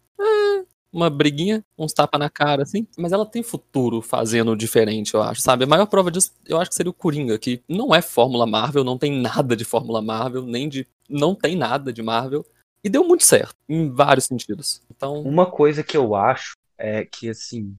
uma 0.95 1.09
briguinha, 1.09 1.63
uns 1.77 1.93
tapas 1.93 2.19
na 2.19 2.29
cara, 2.29 2.63
assim. 2.63 2.87
Mas 2.97 3.11
ela 3.11 3.25
tem 3.25 3.43
futuro 3.43 4.01
fazendo 4.01 4.55
diferente, 4.55 5.13
eu 5.13 5.21
acho, 5.21 5.41
sabe? 5.41 5.65
A 5.65 5.67
maior 5.67 5.85
prova 5.85 6.09
disso, 6.09 6.31
eu 6.47 6.59
acho 6.59 6.69
que 6.69 6.75
seria 6.75 6.89
o 6.89 6.93
Coringa, 6.93 7.37
que 7.37 7.61
não 7.67 7.93
é 7.93 8.01
Fórmula 8.01 8.47
Marvel, 8.47 8.83
não 8.83 8.97
tem 8.97 9.11
nada 9.11 9.55
de 9.55 9.65
Fórmula 9.65 10.01
Marvel, 10.01 10.43
nem 10.43 10.69
de. 10.69 10.87
Não 11.09 11.35
tem 11.35 11.55
nada 11.55 11.91
de 11.91 12.01
Marvel. 12.01 12.45
E 12.83 12.89
deu 12.89 13.03
muito 13.03 13.23
certo, 13.23 13.55
em 13.67 13.89
vários 13.91 14.25
sentidos. 14.25 14.81
Então, 14.89 15.21
Uma 15.21 15.49
coisa 15.49 15.83
que 15.83 15.97
eu 15.97 16.15
acho 16.15 16.55
é 16.77 17.03
que, 17.03 17.29
assim, 17.29 17.75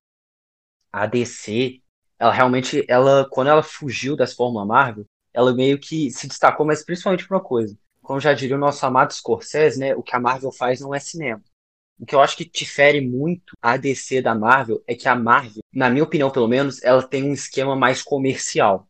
a 0.92 1.06
DC, 1.06 1.80
ela 2.18 2.32
realmente, 2.32 2.84
ela, 2.88 3.26
quando 3.30 3.48
ela 3.48 3.62
fugiu 3.62 4.16
das 4.16 4.32
Fórmula 4.34 4.64
Marvel, 4.64 5.06
ela 5.32 5.54
meio 5.54 5.78
que 5.78 6.10
se 6.10 6.26
destacou, 6.26 6.66
mas 6.66 6.84
principalmente 6.84 7.26
por 7.26 7.34
uma 7.34 7.42
coisa. 7.42 7.76
Como 8.02 8.20
já 8.20 8.32
diria 8.32 8.56
o 8.56 8.58
nosso 8.58 8.84
amado 8.84 9.12
Scorsese, 9.12 9.78
né, 9.78 9.94
o 9.94 10.02
que 10.02 10.14
a 10.14 10.20
Marvel 10.20 10.50
faz 10.50 10.80
não 10.80 10.94
é 10.94 10.98
cinema. 10.98 11.42
O 11.98 12.04
que 12.04 12.14
eu 12.14 12.20
acho 12.20 12.36
que 12.36 12.44
difere 12.48 13.00
muito 13.00 13.54
a 13.60 13.76
DC 13.76 14.20
da 14.20 14.34
Marvel 14.34 14.82
é 14.86 14.94
que 14.94 15.08
a 15.08 15.14
Marvel, 15.14 15.62
na 15.72 15.88
minha 15.88 16.04
opinião 16.04 16.30
pelo 16.30 16.48
menos, 16.48 16.82
ela 16.82 17.02
tem 17.02 17.24
um 17.24 17.32
esquema 17.32 17.74
mais 17.74 18.02
comercial. 18.02 18.88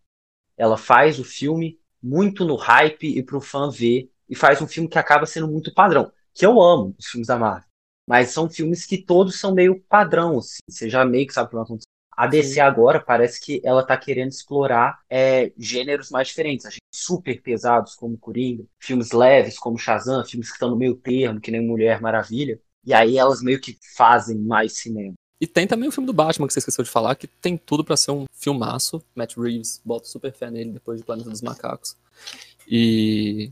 Ela 0.57 0.77
faz 0.77 1.19
o 1.19 1.25
filme 1.25 1.79
muito 2.03 2.45
no 2.45 2.57
hype 2.57 3.07
e 3.17 3.23
pro 3.23 3.41
fã 3.41 3.71
ver, 3.71 4.11
e 4.29 4.35
faz 4.35 4.61
um 4.61 4.67
filme 4.67 4.89
que 4.89 4.99
acaba 4.99 5.27
sendo 5.27 5.49
muito 5.49 5.73
padrão. 5.73 6.11
Que 6.35 6.45
eu 6.45 6.61
amo 6.61 6.95
os 6.99 7.07
filmes 7.07 7.29
da 7.29 7.39
Marvel. 7.39 7.69
Mas 8.07 8.31
são 8.31 8.49
filmes 8.49 8.87
que 8.87 8.99
todos 8.99 9.39
são 9.39 9.55
meio 9.55 9.81
padrão, 9.89 10.39
assim. 10.39 10.59
Você 10.69 10.89
já 10.89 11.05
meio 11.05 11.27
que 11.27 11.33
sabe 11.33 11.47
o 11.47 11.51
que 11.51 11.57
vai 11.57 11.65
acontecer. 11.65 11.87
A 12.17 12.27
DC 12.27 12.55
Sim. 12.55 12.61
agora 12.61 12.99
parece 12.99 13.41
que 13.41 13.61
ela 13.63 13.85
tá 13.85 13.97
querendo 13.97 14.31
explorar 14.31 15.01
é, 15.11 15.53
gêneros 15.59 16.11
mais 16.11 16.29
diferentes. 16.29 16.65
A 16.65 16.71
gente, 16.71 16.81
super 16.91 17.43
pesados 17.43 17.95
como 17.95 18.17
Coringa, 18.17 18.65
filmes 18.79 19.13
leves 19.13 19.59
como 19.59 19.77
Shazam, 19.77 20.25
filmes 20.25 20.49
que 20.49 20.55
estão 20.55 20.71
no 20.71 20.77
meio 20.77 20.97
termo, 20.97 21.41
que 21.41 21.51
nem 21.51 21.61
Mulher 21.61 22.01
Maravilha. 22.01 22.59
E 22.87 22.95
aí 22.95 23.19
elas 23.19 23.43
meio 23.43 23.61
que 23.61 23.77
fazem 23.97 24.39
mais 24.39 24.79
cinema. 24.79 25.15
E 25.41 25.47
tem 25.47 25.67
também 25.67 25.89
o 25.89 25.93
filme 25.93 26.07
do 26.07 26.13
Batman, 26.15 26.47
que 26.47 26.53
você 26.53 26.61
esqueceu 26.61 26.83
de 26.85 26.91
falar, 26.91 27.15
que 27.15 27.27
tem 27.27 27.59
tudo 27.59 27.85
pra 27.85 27.97
ser 27.97 28.11
um 28.11 28.25
filmaço. 28.33 29.03
Matt 29.15 29.37
Reeves 29.37 29.81
bota 29.85 30.07
super 30.07 30.33
fé 30.33 30.51
nele 30.51 30.71
depois 30.71 30.99
de 30.99 31.05
Planeta 31.05 31.29
dos 31.29 31.43
Macacos. 31.43 31.97
E. 32.69 33.51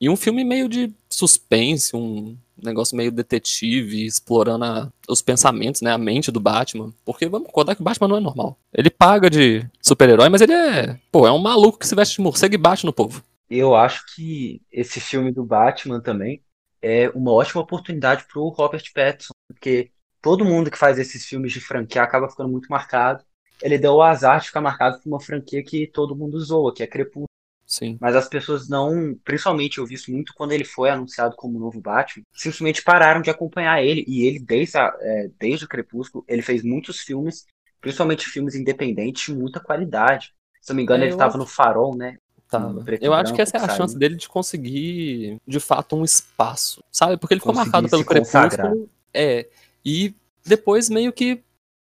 E 0.00 0.08
um 0.08 0.16
filme 0.16 0.44
meio 0.44 0.68
de 0.68 0.92
suspense, 1.10 1.96
um 1.96 2.36
negócio 2.62 2.96
meio 2.96 3.10
detetive, 3.10 4.06
explorando 4.06 4.64
a- 4.64 4.92
os 5.08 5.20
pensamentos, 5.20 5.80
né? 5.80 5.90
A 5.90 5.98
mente 5.98 6.30
do 6.30 6.38
Batman. 6.38 6.92
Porque 7.04 7.26
vamos 7.28 7.46
concordar 7.48 7.74
que 7.74 7.80
o 7.80 7.84
Batman 7.84 8.06
não 8.06 8.16
é 8.16 8.20
normal. 8.20 8.56
Ele 8.72 8.90
paga 8.90 9.28
de 9.28 9.66
super-herói, 9.82 10.28
mas 10.28 10.40
ele 10.40 10.52
é. 10.52 11.00
Pô, 11.10 11.26
é 11.26 11.32
um 11.32 11.38
maluco 11.38 11.78
que 11.78 11.86
se 11.86 11.96
veste 11.96 12.16
de 12.16 12.20
morcego 12.22 12.54
e 12.54 12.58
bate 12.58 12.86
no 12.86 12.92
povo. 12.92 13.24
Eu 13.50 13.74
acho 13.74 14.04
que 14.14 14.60
esse 14.70 15.00
filme 15.00 15.32
do 15.32 15.44
Batman 15.44 16.00
também 16.00 16.42
é 16.82 17.08
uma 17.10 17.32
ótima 17.32 17.60
oportunidade 17.62 18.24
pro 18.26 18.48
Robert 18.48 18.84
Pattinson, 18.94 19.32
porque 19.48 19.90
todo 20.20 20.44
mundo 20.44 20.70
que 20.70 20.78
faz 20.78 20.98
esses 20.98 21.24
filmes 21.26 21.52
de 21.52 21.60
franquia 21.60 22.02
acaba 22.02 22.28
ficando 22.28 22.50
muito 22.50 22.68
marcado. 22.68 23.24
Ele 23.62 23.78
deu 23.78 23.94
o 23.94 24.02
azar 24.02 24.40
de 24.40 24.46
ficar 24.48 24.60
marcado 24.60 25.00
por 25.00 25.08
uma 25.08 25.20
franquia 25.20 25.62
que 25.64 25.86
todo 25.86 26.14
mundo 26.16 26.38
zoa, 26.40 26.72
que 26.74 26.82
é 26.82 26.86
Crepúsculo. 26.86 27.26
Sim. 27.66 27.98
Mas 28.00 28.14
as 28.14 28.28
pessoas 28.28 28.68
não, 28.68 29.14
principalmente 29.24 29.78
eu 29.78 29.86
vi 29.86 29.94
isso 29.94 30.10
muito 30.12 30.32
quando 30.34 30.52
ele 30.52 30.64
foi 30.64 30.88
anunciado 30.90 31.34
como 31.36 31.58
o 31.58 31.60
novo 31.60 31.80
Batman, 31.80 32.24
simplesmente 32.32 32.82
pararam 32.82 33.20
de 33.20 33.30
acompanhar 33.30 33.82
ele. 33.82 34.04
E 34.06 34.24
ele, 34.26 34.38
desde, 34.38 34.78
a- 34.78 34.96
é, 35.00 35.28
desde 35.38 35.64
o 35.64 35.68
Crepúsculo, 35.68 36.24
ele 36.28 36.42
fez 36.42 36.62
muitos 36.62 37.00
filmes, 37.00 37.44
principalmente 37.80 38.26
filmes 38.28 38.54
independentes, 38.54 39.24
de 39.24 39.34
muita 39.34 39.58
qualidade. 39.60 40.32
Se 40.60 40.70
não 40.70 40.76
me 40.76 40.82
engano, 40.82 41.02
É, 41.02 41.06
ele 41.06 41.12
estava 41.14 41.36
no 41.36 41.46
Farol, 41.46 41.96
né? 41.96 42.16
Tava. 42.50 42.82
preto 42.82 43.02
e 43.02 43.06
Eu 43.06 43.12
acho 43.14 43.34
que 43.34 43.42
essa 43.42 43.56
é 43.58 43.60
a 43.60 43.68
chance 43.76 43.96
dele 43.96 44.16
de 44.16 44.28
conseguir, 44.28 45.38
de 45.46 45.60
fato, 45.60 45.94
um 45.96 46.04
espaço, 46.04 46.82
sabe? 46.90 47.16
Porque 47.16 47.34
ele 47.34 47.40
ficou 47.40 47.54
marcado 47.54 47.88
pelo. 47.88 48.04
Crepúsculo. 48.04 48.88
É. 49.12 49.48
E 49.84 50.14
depois 50.46 50.88
meio 50.88 51.12
que, 51.12 51.42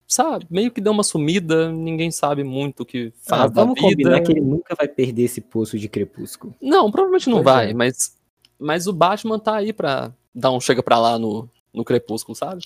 sabe, 0.07 0.47
meio 0.51 0.71
que 0.71 0.81
deu 0.81 0.93
uma 0.93 1.03
sumida, 1.03 1.71
ninguém 1.73 2.11
sabe 2.11 2.45
muito 2.45 2.81
o 2.83 2.87
que 2.87 3.13
faz 3.23 3.43
Ah, 3.43 3.47
da 3.49 3.63
vamos 3.63 3.75
vida. 3.75 3.89
combinar 3.91 4.21
que 4.23 4.33
ele 4.33 4.41
nunca 4.41 4.75
vai 4.75 4.87
perder 4.89 5.23
esse 5.25 5.41
poço 5.41 5.79
de 5.79 5.89
crepúsculo. 5.89 6.55
Não, 6.61 6.91
provavelmente 6.91 7.29
não 7.29 7.43
Pois 7.43 7.45
vai, 7.45 7.71
é. 7.71 7.75
mas, 7.75 8.17
mas 8.59 8.87
o 8.87 8.93
Batman 8.93 9.39
tá 9.39 9.57
aí 9.57 9.73
pra 9.73 10.13
dar 10.35 10.53
um 10.53 10.61
chega 10.61 10.83
pra 10.83 10.99
lá 10.99 11.19
no, 11.19 11.49
no 11.75 11.85
Crepúsculo, 11.85 12.35
sabe? 12.37 12.65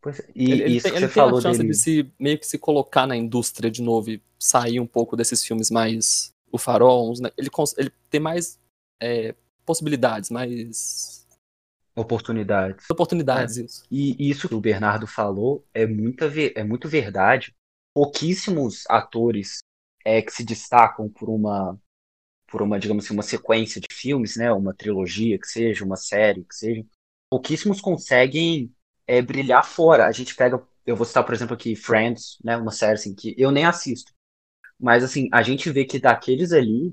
Pois 0.00 0.20
é. 0.20 0.24
E 0.34 0.50
ele 0.52 0.62
ele 0.64 0.76
isso 0.76 0.82
tem, 0.84 0.92
que 0.92 0.98
ele 0.98 1.06
você 1.08 1.14
tem 1.14 1.22
falou 1.22 1.38
a 1.38 1.42
chance 1.42 1.58
dele. 1.58 1.70
de 1.70 1.76
se 1.78 2.10
meio 2.18 2.38
que 2.38 2.46
se 2.46 2.58
colocar 2.58 3.06
na 3.06 3.16
indústria 3.16 3.70
de 3.70 3.80
novo 3.82 4.10
e 4.10 4.22
sair 4.38 4.78
um 4.80 4.86
pouco 4.86 5.16
desses 5.16 5.44
filmes 5.44 5.70
mais 5.70 6.31
o 6.52 6.58
farol, 6.58 7.10
uns, 7.10 7.18
né? 7.20 7.30
ele, 7.36 7.48
ele 7.78 7.90
tem 8.10 8.20
mais 8.20 8.60
é, 9.02 9.34
possibilidades, 9.64 10.30
mais 10.30 11.22
Oportunidades. 11.94 12.88
oportunidades, 12.88 13.56
isso. 13.58 13.84
E 13.90 14.30
isso 14.30 14.48
que 14.48 14.54
o 14.54 14.60
Bernardo 14.60 15.06
falou 15.06 15.62
é, 15.74 15.86
muita, 15.86 16.24
é 16.54 16.64
muito 16.64 16.88
verdade. 16.88 17.54
Pouquíssimos 17.94 18.84
atores 18.88 19.58
é, 20.04 20.22
que 20.22 20.32
se 20.32 20.42
destacam 20.42 21.08
por 21.10 21.28
uma, 21.28 21.78
por 22.46 22.62
uma, 22.62 22.78
digamos 22.78 23.04
assim, 23.04 23.12
uma 23.12 23.22
sequência 23.22 23.78
de 23.78 23.94
filmes, 23.94 24.36
né? 24.36 24.50
Uma 24.50 24.72
trilogia 24.72 25.38
que 25.38 25.46
seja, 25.46 25.84
uma 25.84 25.96
série 25.96 26.44
que 26.44 26.54
seja. 26.54 26.82
Pouquíssimos 27.30 27.78
conseguem 27.78 28.74
é, 29.06 29.20
brilhar 29.20 29.64
fora. 29.64 30.06
A 30.06 30.12
gente 30.12 30.34
pega, 30.34 30.66
eu 30.86 30.96
vou 30.96 31.04
citar, 31.04 31.24
por 31.24 31.34
exemplo, 31.34 31.54
aqui 31.54 31.76
Friends, 31.76 32.38
né? 32.42 32.56
Uma 32.56 32.72
série 32.72 32.94
assim 32.94 33.14
que 33.14 33.34
eu 33.36 33.50
nem 33.50 33.66
assisto. 33.66 34.12
Mas 34.82 35.04
assim, 35.04 35.28
a 35.32 35.42
gente 35.42 35.70
vê 35.70 35.84
que 35.84 36.00
daqueles 36.00 36.52
ali, 36.52 36.92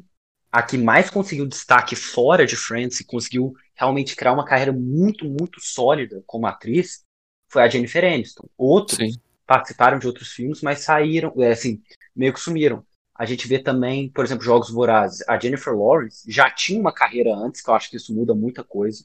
a 0.52 0.62
que 0.62 0.78
mais 0.78 1.10
conseguiu 1.10 1.48
destaque 1.48 1.96
fora 1.96 2.46
de 2.46 2.56
Friends 2.56 3.00
e 3.00 3.06
conseguiu 3.06 3.56
realmente 3.76 4.16
criar 4.16 4.34
uma 4.34 4.46
carreira 4.46 4.72
muito, 4.72 5.26
muito 5.26 5.60
sólida 5.60 6.24
como 6.28 6.46
atriz 6.46 7.04
foi 7.50 7.64
a 7.64 7.68
Jennifer 7.68 8.06
Aniston. 8.06 8.48
Outros 8.56 8.98
Sim. 8.98 9.20
participaram 9.46 9.98
de 9.98 10.06
outros 10.06 10.32
filmes, 10.32 10.62
mas 10.62 10.82
saíram, 10.82 11.34
é, 11.40 11.52
assim, 11.52 11.82
meio 12.16 12.32
que 12.32 12.40
sumiram. 12.40 12.86
A 13.16 13.26
gente 13.26 13.48
vê 13.48 13.58
também, 13.58 14.10
por 14.12 14.24
exemplo, 14.24 14.44
Jogos 14.44 14.70
Vorazes. 14.70 15.28
A 15.28 15.38
Jennifer 15.38 15.76
Lawrence 15.76 16.32
já 16.32 16.50
tinha 16.50 16.80
uma 16.80 16.94
carreira 16.94 17.36
antes, 17.36 17.62
que 17.62 17.70
eu 17.70 17.74
acho 17.74 17.90
que 17.90 17.98
isso 17.98 18.14
muda 18.14 18.36
muita 18.36 18.64
coisa. 18.64 19.04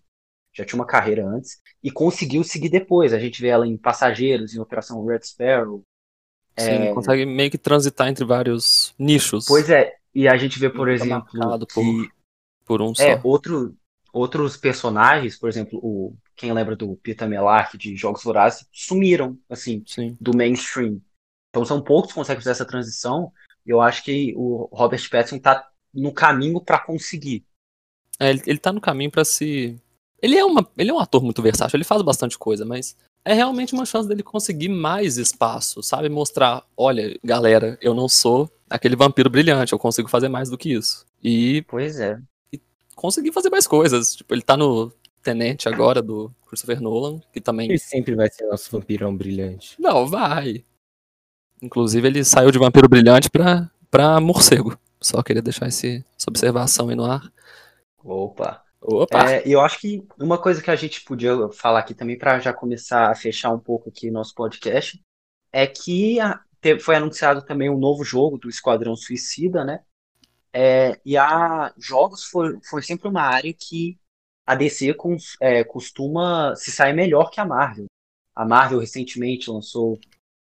Já 0.53 0.65
tinha 0.65 0.79
uma 0.79 0.87
carreira 0.87 1.27
antes 1.27 1.61
e 1.83 1.91
conseguiu 1.91 2.45
seguir 2.45 2.69
depois. 2.69 3.13
A 3.13 3.19
gente 3.19 3.41
vê 3.41 3.49
ela 3.49 3.67
em 3.67 3.77
Passageiros, 3.77 4.55
em 4.55 4.61
Operação 4.61 5.05
Red 5.05 5.23
Sparrow. 5.23 5.83
Sim, 6.57 6.95
consegue 6.95 7.27
meio 7.27 7.51
que 7.51 7.59
transitar 7.59 8.09
entre 8.09 8.25
vários 8.25 8.95
nichos. 8.99 9.47
Pois 9.47 9.69
é, 9.69 9.97
e 10.15 10.29
a 10.29 10.37
gente 10.37 10.59
vê, 10.59 10.71
por 10.71 10.89
fica 10.91 11.05
exemplo, 11.05 11.67
que 11.67 12.11
por, 12.65 12.81
um 12.81 12.93
É, 12.99 13.17
só. 13.17 13.21
outro, 13.25 13.77
outros 14.13 14.57
personagens, 14.57 15.37
por 15.37 15.49
exemplo, 15.49 15.79
o, 15.83 16.17
quem 16.37 16.53
lembra 16.53 16.77
do 16.77 16.97
Peter 16.97 17.29
Mellark 17.29 17.77
de 17.77 17.97
Jogos 17.97 18.23
Vorazes, 18.23 18.67
sumiram, 18.73 19.37
assim, 19.49 19.83
Sim. 19.87 20.17
do 20.21 20.37
mainstream. 20.37 21.01
Então 21.51 21.65
são 21.65 21.83
poucos 21.83 22.13
que 22.13 22.19
conseguem 22.19 22.41
fazer 22.41 22.51
essa 22.51 22.65
transição, 22.65 23.33
e 23.67 23.71
eu 23.71 23.81
acho 23.81 24.05
que 24.05 24.33
o 24.37 24.69
Robert 24.73 25.09
Pattinson 25.11 25.39
tá 25.39 25.69
no 25.93 26.13
caminho 26.13 26.61
para 26.61 26.79
conseguir. 26.79 27.45
É, 28.19 28.31
ele, 28.31 28.43
ele 28.47 28.59
tá 28.59 28.73
no 28.73 28.81
caminho 28.81 29.11
pra 29.11 29.25
se. 29.25 29.81
Ele 30.23 30.37
é, 30.37 30.45
uma, 30.45 30.69
ele 30.79 30.91
é 30.91 30.95
um 30.95 30.99
ator 30.99 31.23
muito 31.23 31.43
versátil, 31.43 31.77
ele 31.77 31.85
faz 31.85 32.01
bastante 32.03 32.39
coisa, 32.39 32.65
mas 32.65 32.97
é 33.25 33.33
realmente 33.33 33.73
uma 33.73 33.87
chance 33.87 34.09
dele 34.09 34.23
conseguir 34.23 34.69
mais 34.69 35.17
espaço, 35.17 35.83
sabe? 35.83 36.09
Mostrar, 36.09 36.63
olha, 36.77 37.19
galera, 37.25 37.79
eu 37.81 37.95
não 37.95 38.09
sou 38.09 38.51
aquele 38.69 38.97
vampiro 38.97 39.31
brilhante, 39.31 39.73
eu 39.73 39.79
consigo 39.79 40.09
fazer 40.09 40.29
mais 40.29 40.51
do 40.51 40.59
que 40.59 40.73
isso. 40.73 41.07
E 41.23 41.63
Pois 41.69 41.99
é. 41.99 42.19
conseguir 42.95 43.33
fazer 43.33 43.49
mais 43.51 43.67
coisas. 43.67 44.17
Tipo, 44.17 44.35
ele 44.35 44.43
tá 44.43 44.57
no 44.57 44.93
Tenente 45.23 45.69
agora, 45.71 46.03
do 46.03 46.31
Christopher 46.47 46.83
Nolan, 46.83 47.19
que 47.33 47.41
também. 47.41 47.69
Ele 47.71 47.79
sempre 47.79 48.15
vai 48.15 48.31
ser 48.31 48.47
nosso 48.47 48.71
vampirão 48.71 49.17
brilhante. 49.17 49.75
Não, 49.81 50.07
vai. 50.07 50.63
Inclusive, 51.63 52.07
ele 52.07 52.25
saiu 52.25 52.51
de 52.51 52.59
vampiro 52.59 52.89
brilhante 52.89 53.31
pra, 53.31 53.71
pra 53.91 54.21
morcego. 54.21 54.79
Só 55.01 55.23
queria 55.23 55.41
deixar 55.41 55.67
esse, 55.69 56.05
essa 56.19 56.29
observação 56.29 56.91
aí 56.91 56.95
no 56.95 57.07
ar. 57.07 57.33
Opa. 58.03 58.64
Opa! 58.87 59.31
É, 59.33 59.43
eu 59.47 59.61
acho 59.63 59.79
que 59.81 60.07
uma 60.19 60.41
coisa 60.41 60.63
que 60.63 60.71
a 60.71 60.77
gente 60.77 61.03
podia 61.05 61.49
falar 61.53 61.81
aqui 61.81 61.95
também 61.95 62.19
para 62.19 62.39
já 62.39 62.53
começar 62.53 63.11
a 63.11 63.15
fechar 63.15 63.51
um 63.51 63.59
pouco 63.59 63.89
aqui 63.89 64.11
nosso 64.11 64.35
podcast 64.35 65.01
é 65.51 65.67
que 65.67 66.21
a- 66.21 66.41
foi 66.81 66.97
anunciado 66.97 67.43
também 67.45 67.71
um 67.71 67.79
novo 67.79 68.05
jogo 68.05 68.39
do 68.39 68.49
Esquadrão 68.49 68.95
Suicida, 68.97 69.65
né? 69.65 69.83
É, 70.53 71.01
e 71.05 71.17
a 71.17 71.73
jogos 71.79 72.25
foi, 72.25 72.59
foi 72.69 72.83
sempre 72.83 73.09
uma 73.09 73.23
área 73.23 73.53
que 73.53 73.99
a 74.47 74.55
DC 74.55 74.95
cons- 74.95 75.37
é, 75.41 75.65
costuma 75.65 76.55
se 76.55 76.71
sair 76.71 76.93
melhor 76.93 77.31
que 77.31 77.41
a 77.41 77.45
Marvel. 77.45 77.87
A 78.37 78.45
Marvel 78.45 78.79
recentemente 78.81 79.51
lançou 79.51 79.99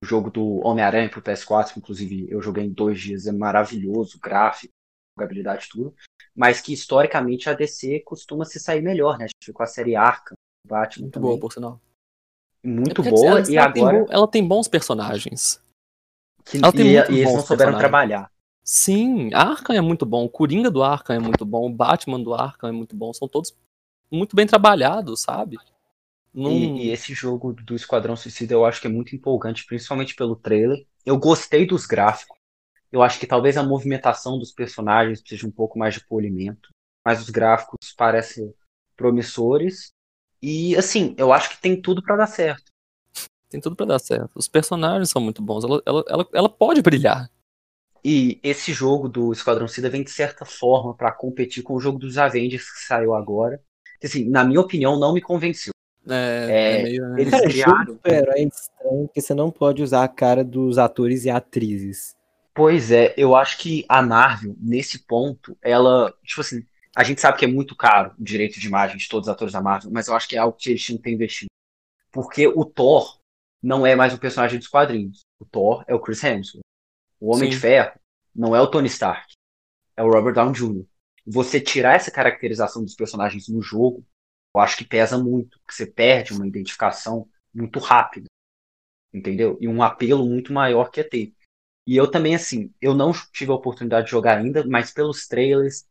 o 0.04 0.06
jogo 0.06 0.30
do 0.32 0.66
Homem-Aranha 0.66 1.10
pro 1.10 1.22
PS4, 1.22 1.74
que 1.74 1.80
inclusive 1.80 2.28
eu 2.30 2.42
joguei 2.42 2.64
em 2.66 2.72
dois 2.72 3.00
dias, 3.00 3.28
é 3.28 3.32
maravilhoso, 3.32 4.20
gráfico, 4.20 4.74
jogabilidade, 5.18 5.70
tudo 5.70 5.94
mas 6.36 6.62
que 6.62 6.74
historicamente 6.74 7.50
a 7.50 7.54
DC 7.54 8.00
costuma 8.02 8.46
se 8.46 8.60
sair 8.60 8.82
melhor, 8.82 9.18
né? 9.18 9.28
Ficou 9.44 9.64
a 9.64 9.68
série 9.68 9.96
Arkham, 9.96 10.36
Batman 10.68 11.04
Muito 11.04 11.14
também, 11.14 11.30
boa, 11.30 11.40
por 11.40 11.54
sinal. 11.54 11.80
muito 12.64 13.02
É 13.02 13.10
boa, 13.10 13.42
e 13.50 13.58
ela 13.58 13.72
tem 13.72 13.84
agora 13.84 14.06
bo- 14.06 14.12
ela 14.12 14.28
tem 14.28 14.48
bons 14.48 14.68
personagens. 14.68 15.62
que, 16.46 16.58
ela 16.58 16.72
tem 16.72 16.86
e, 16.86 16.94
muito 16.96 17.12
e 17.12 17.20
eles 17.20 17.34
não 17.34 17.42
souberam 17.42 17.78
trabalhar. 17.78 18.32
Sim, 18.66 19.30
Arkham 19.34 19.76
é 19.76 19.82
muito 19.82 20.06
bom, 20.06 20.24
o 20.24 20.30
Coringa 20.30 20.72
do 20.72 20.82
Arkham 20.82 21.16
é 21.16 21.20
muito 21.20 21.46
bom, 21.46 21.68
o 21.70 21.74
Batman 21.74 22.22
do 22.22 22.34
Arkham 22.34 22.70
é 22.70 22.72
muito 22.72 22.96
bom, 22.96 23.14
são 23.14 23.28
todos 23.28 23.54
muito 24.10 24.36
bem 24.36 24.48
trabalhados, 24.48 25.22
sabe? 25.22 25.58
Num- 26.34 26.50
E, 26.52 26.88
e 26.88 26.90
esse 26.92 27.14
jogo 27.14 27.54
do 27.54 27.76
Esquadrão 27.76 28.16
Suicida 28.16 28.54
eu 28.54 28.66
acho 28.66 28.80
que 28.80 28.88
é 28.88 28.90
muito 28.90 29.16
empolgante, 29.16 29.66
principalmente 29.66 30.16
pelo 30.16 30.36
trailer. 30.36 30.86
Eu 31.06 31.18
gostei 31.20 31.66
dos 31.68 31.86
gráficos. 31.86 32.38
Eu 32.94 33.02
acho 33.02 33.20
que 33.20 33.26
talvez 33.26 33.58
a 33.58 33.64
movimentação 33.64 34.38
dos 34.38 34.52
personagens 34.52 35.24
seja 35.26 35.48
um 35.48 35.52
pouco 35.52 35.80
mais 35.80 35.96
de 35.96 36.06
polimento, 36.06 36.70
mas 37.04 37.20
os 37.22 37.30
gráficos 37.32 37.92
parecem 37.98 38.54
promissores. 38.96 39.92
E 40.42 40.76
assim, 40.76 41.16
eu 41.18 41.34
acho 41.34 41.50
que 41.50 41.62
tem 41.62 41.82
tudo 41.82 42.04
pra 42.04 42.16
dar 42.16 42.28
certo. 42.28 42.66
Tem 43.50 43.60
tudo 43.60 43.76
pra 43.76 43.86
dar 43.86 44.00
certo. 44.00 44.30
Os 44.36 44.48
personagens 44.48 45.10
são 45.10 45.22
muito 45.22 45.42
bons, 45.42 45.64
ela, 45.64 45.82
ela, 45.86 46.04
ela, 46.08 46.28
ela 46.34 46.50
pode 46.50 46.82
brilhar. 46.84 47.30
E 48.06 48.40
esse 48.44 48.74
jogo 48.74 49.08
do 49.10 49.32
Esquadrão 49.32 49.68
Suicida 49.68 49.90
vem 49.90 50.04
de 50.04 50.12
certa 50.12 50.46
forma 50.46 50.94
pra 50.94 51.12
competir 51.12 51.64
com 51.64 51.74
o 51.74 51.80
jogo 51.80 51.98
dos 51.98 52.18
Avengers 52.18 52.70
que 52.70 52.86
saiu 52.86 53.16
agora. 53.16 53.62
Assim, 54.04 54.30
na 54.30 54.44
minha 54.44 54.60
opinião, 54.60 55.00
não 55.00 55.14
me 55.14 55.22
convenceu. 55.22 55.72
É, 56.08 56.14
É, 56.52 56.80
é 56.80 56.84
meio. 56.84 57.10
né? 57.10 57.22
eles 57.22 57.32
Cara, 57.32 57.48
criaram- 57.48 58.00
é 58.04 58.44
estranho 58.44 59.08
porque 59.08 59.22
você 59.22 59.34
não 59.34 59.50
pode 59.50 59.82
usar 59.82 60.04
a 60.04 60.08
cara 60.10 60.44
dos 60.44 60.78
atores 60.78 61.24
e 61.24 61.30
atrizes. 61.30 62.14
Pois 62.54 62.92
é, 62.92 63.14
eu 63.18 63.36
acho 63.36 63.58
que 63.58 63.84
a 63.90 64.02
Marvel, 64.02 64.56
nesse 64.60 65.00
ponto, 65.00 65.58
ela, 65.62 66.14
tipo 66.24 66.42
assim, 66.42 66.64
a 66.96 67.04
gente 67.04 67.20
sabe 67.20 67.40
que 67.40 67.46
é 67.46 67.48
muito 67.48 67.76
caro 67.76 68.14
o 68.20 68.24
direito 68.24 68.60
de 68.60 68.68
imagem 68.68 68.98
de 68.98 69.10
todos 69.10 69.28
os 69.28 69.34
atores 69.34 69.54
da 69.54 69.62
Marvel, 69.62 69.92
mas 69.92 70.08
eu 70.08 70.16
acho 70.16 70.28
que 70.28 70.36
é 70.36 70.40
algo 70.40 70.56
que 70.58 70.70
eles 70.70 70.84
tinham 70.84 70.98
que 70.98 71.04
ter 71.04 71.12
investido. 71.12 71.50
Porque 72.12 72.48
o 72.48 72.64
Thor 72.64 73.20
não 73.62 73.86
é 73.88 73.96
mais 73.96 74.14
um 74.14 74.18
personagem 74.18 74.60
dos 74.60 74.68
quadrinhos. 74.68 75.22
O 75.40 75.46
Thor 75.46 75.84
é 75.88 75.96
o 75.96 76.00
Chris 76.00 76.24
Hemsworth. 76.24 76.64
O 77.20 77.34
Homem 77.34 77.50
Sim. 77.50 77.56
de 77.56 77.58
Ferro 77.58 78.00
não 78.36 78.56
é 78.56 78.62
o 78.62 78.68
Tony 78.68 78.88
Stark. 78.88 79.34
É 79.98 80.04
o 80.04 80.12
Robert 80.12 80.34
Downey 80.34 80.54
Jr. 80.54 80.86
Você 81.26 81.60
tirar 81.60 81.96
essa 81.96 82.12
caracterização 82.12 82.84
dos 82.84 82.96
personagens 82.96 83.48
no 83.48 83.62
jogo, 83.62 84.06
eu 84.56 84.62
acho 84.62 84.78
que 84.78 84.86
pesa 84.86 85.18
muito, 85.18 85.58
porque 85.60 85.74
você 85.74 85.88
perde 85.88 86.34
uma 86.34 86.48
identificação 86.48 87.28
muito 87.54 87.80
rápida. 87.80 88.28
Entendeu? 89.14 89.58
E 89.62 89.68
um 89.68 89.82
apelo 89.82 90.26
muito 90.26 90.52
maior 90.52 90.92
que 90.92 91.00
é 91.00 91.04
ter. 91.04 91.34
E 91.86 91.96
eu 91.98 92.10
também, 92.10 92.36
assim, 92.36 92.72
eu 92.82 92.94
não 92.94 93.12
tive 93.34 93.52
a 93.52 93.56
oportunidade 93.56 94.06
de 94.06 94.12
jogar 94.12 94.38
ainda, 94.38 94.66
mas 94.66 94.92
pelos 94.92 95.28
trailers, 95.28 95.86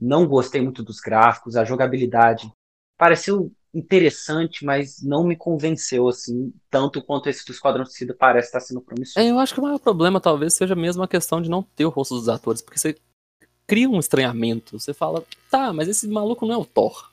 não 0.00 0.26
gostei 0.26 0.60
muito 0.60 0.82
dos 0.82 1.00
gráficos, 1.00 1.56
a 1.56 1.64
jogabilidade 1.64 2.50
pareceu 2.98 3.52
interessante, 3.72 4.64
mas 4.64 5.02
não 5.02 5.22
me 5.22 5.36
convenceu, 5.36 6.08
assim, 6.08 6.52
tanto 6.70 7.02
quanto 7.02 7.28
esse 7.28 7.44
do 7.44 7.52
Esquadrão 7.52 7.84
Suicida 7.84 8.14
parece 8.14 8.48
estar 8.48 8.60
sendo 8.60 8.80
promissor. 8.80 9.22
É, 9.22 9.30
eu 9.30 9.38
acho 9.38 9.52
que 9.52 9.60
o 9.60 9.62
maior 9.62 9.78
problema 9.78 10.20
talvez 10.20 10.54
seja 10.54 10.74
mesmo 10.74 11.02
a 11.02 11.08
questão 11.08 11.42
de 11.42 11.50
não 11.50 11.62
ter 11.62 11.84
o 11.84 11.90
rosto 11.90 12.14
dos 12.14 12.28
atores, 12.28 12.62
porque 12.62 12.78
você 12.78 12.96
cria 13.66 13.88
um 13.88 13.98
estranhamento. 13.98 14.78
Você 14.78 14.94
fala, 14.94 15.22
tá, 15.50 15.72
mas 15.72 15.88
esse 15.88 16.08
maluco 16.08 16.46
não 16.46 16.54
é 16.54 16.58
o 16.58 16.64
Thor. 16.64 17.10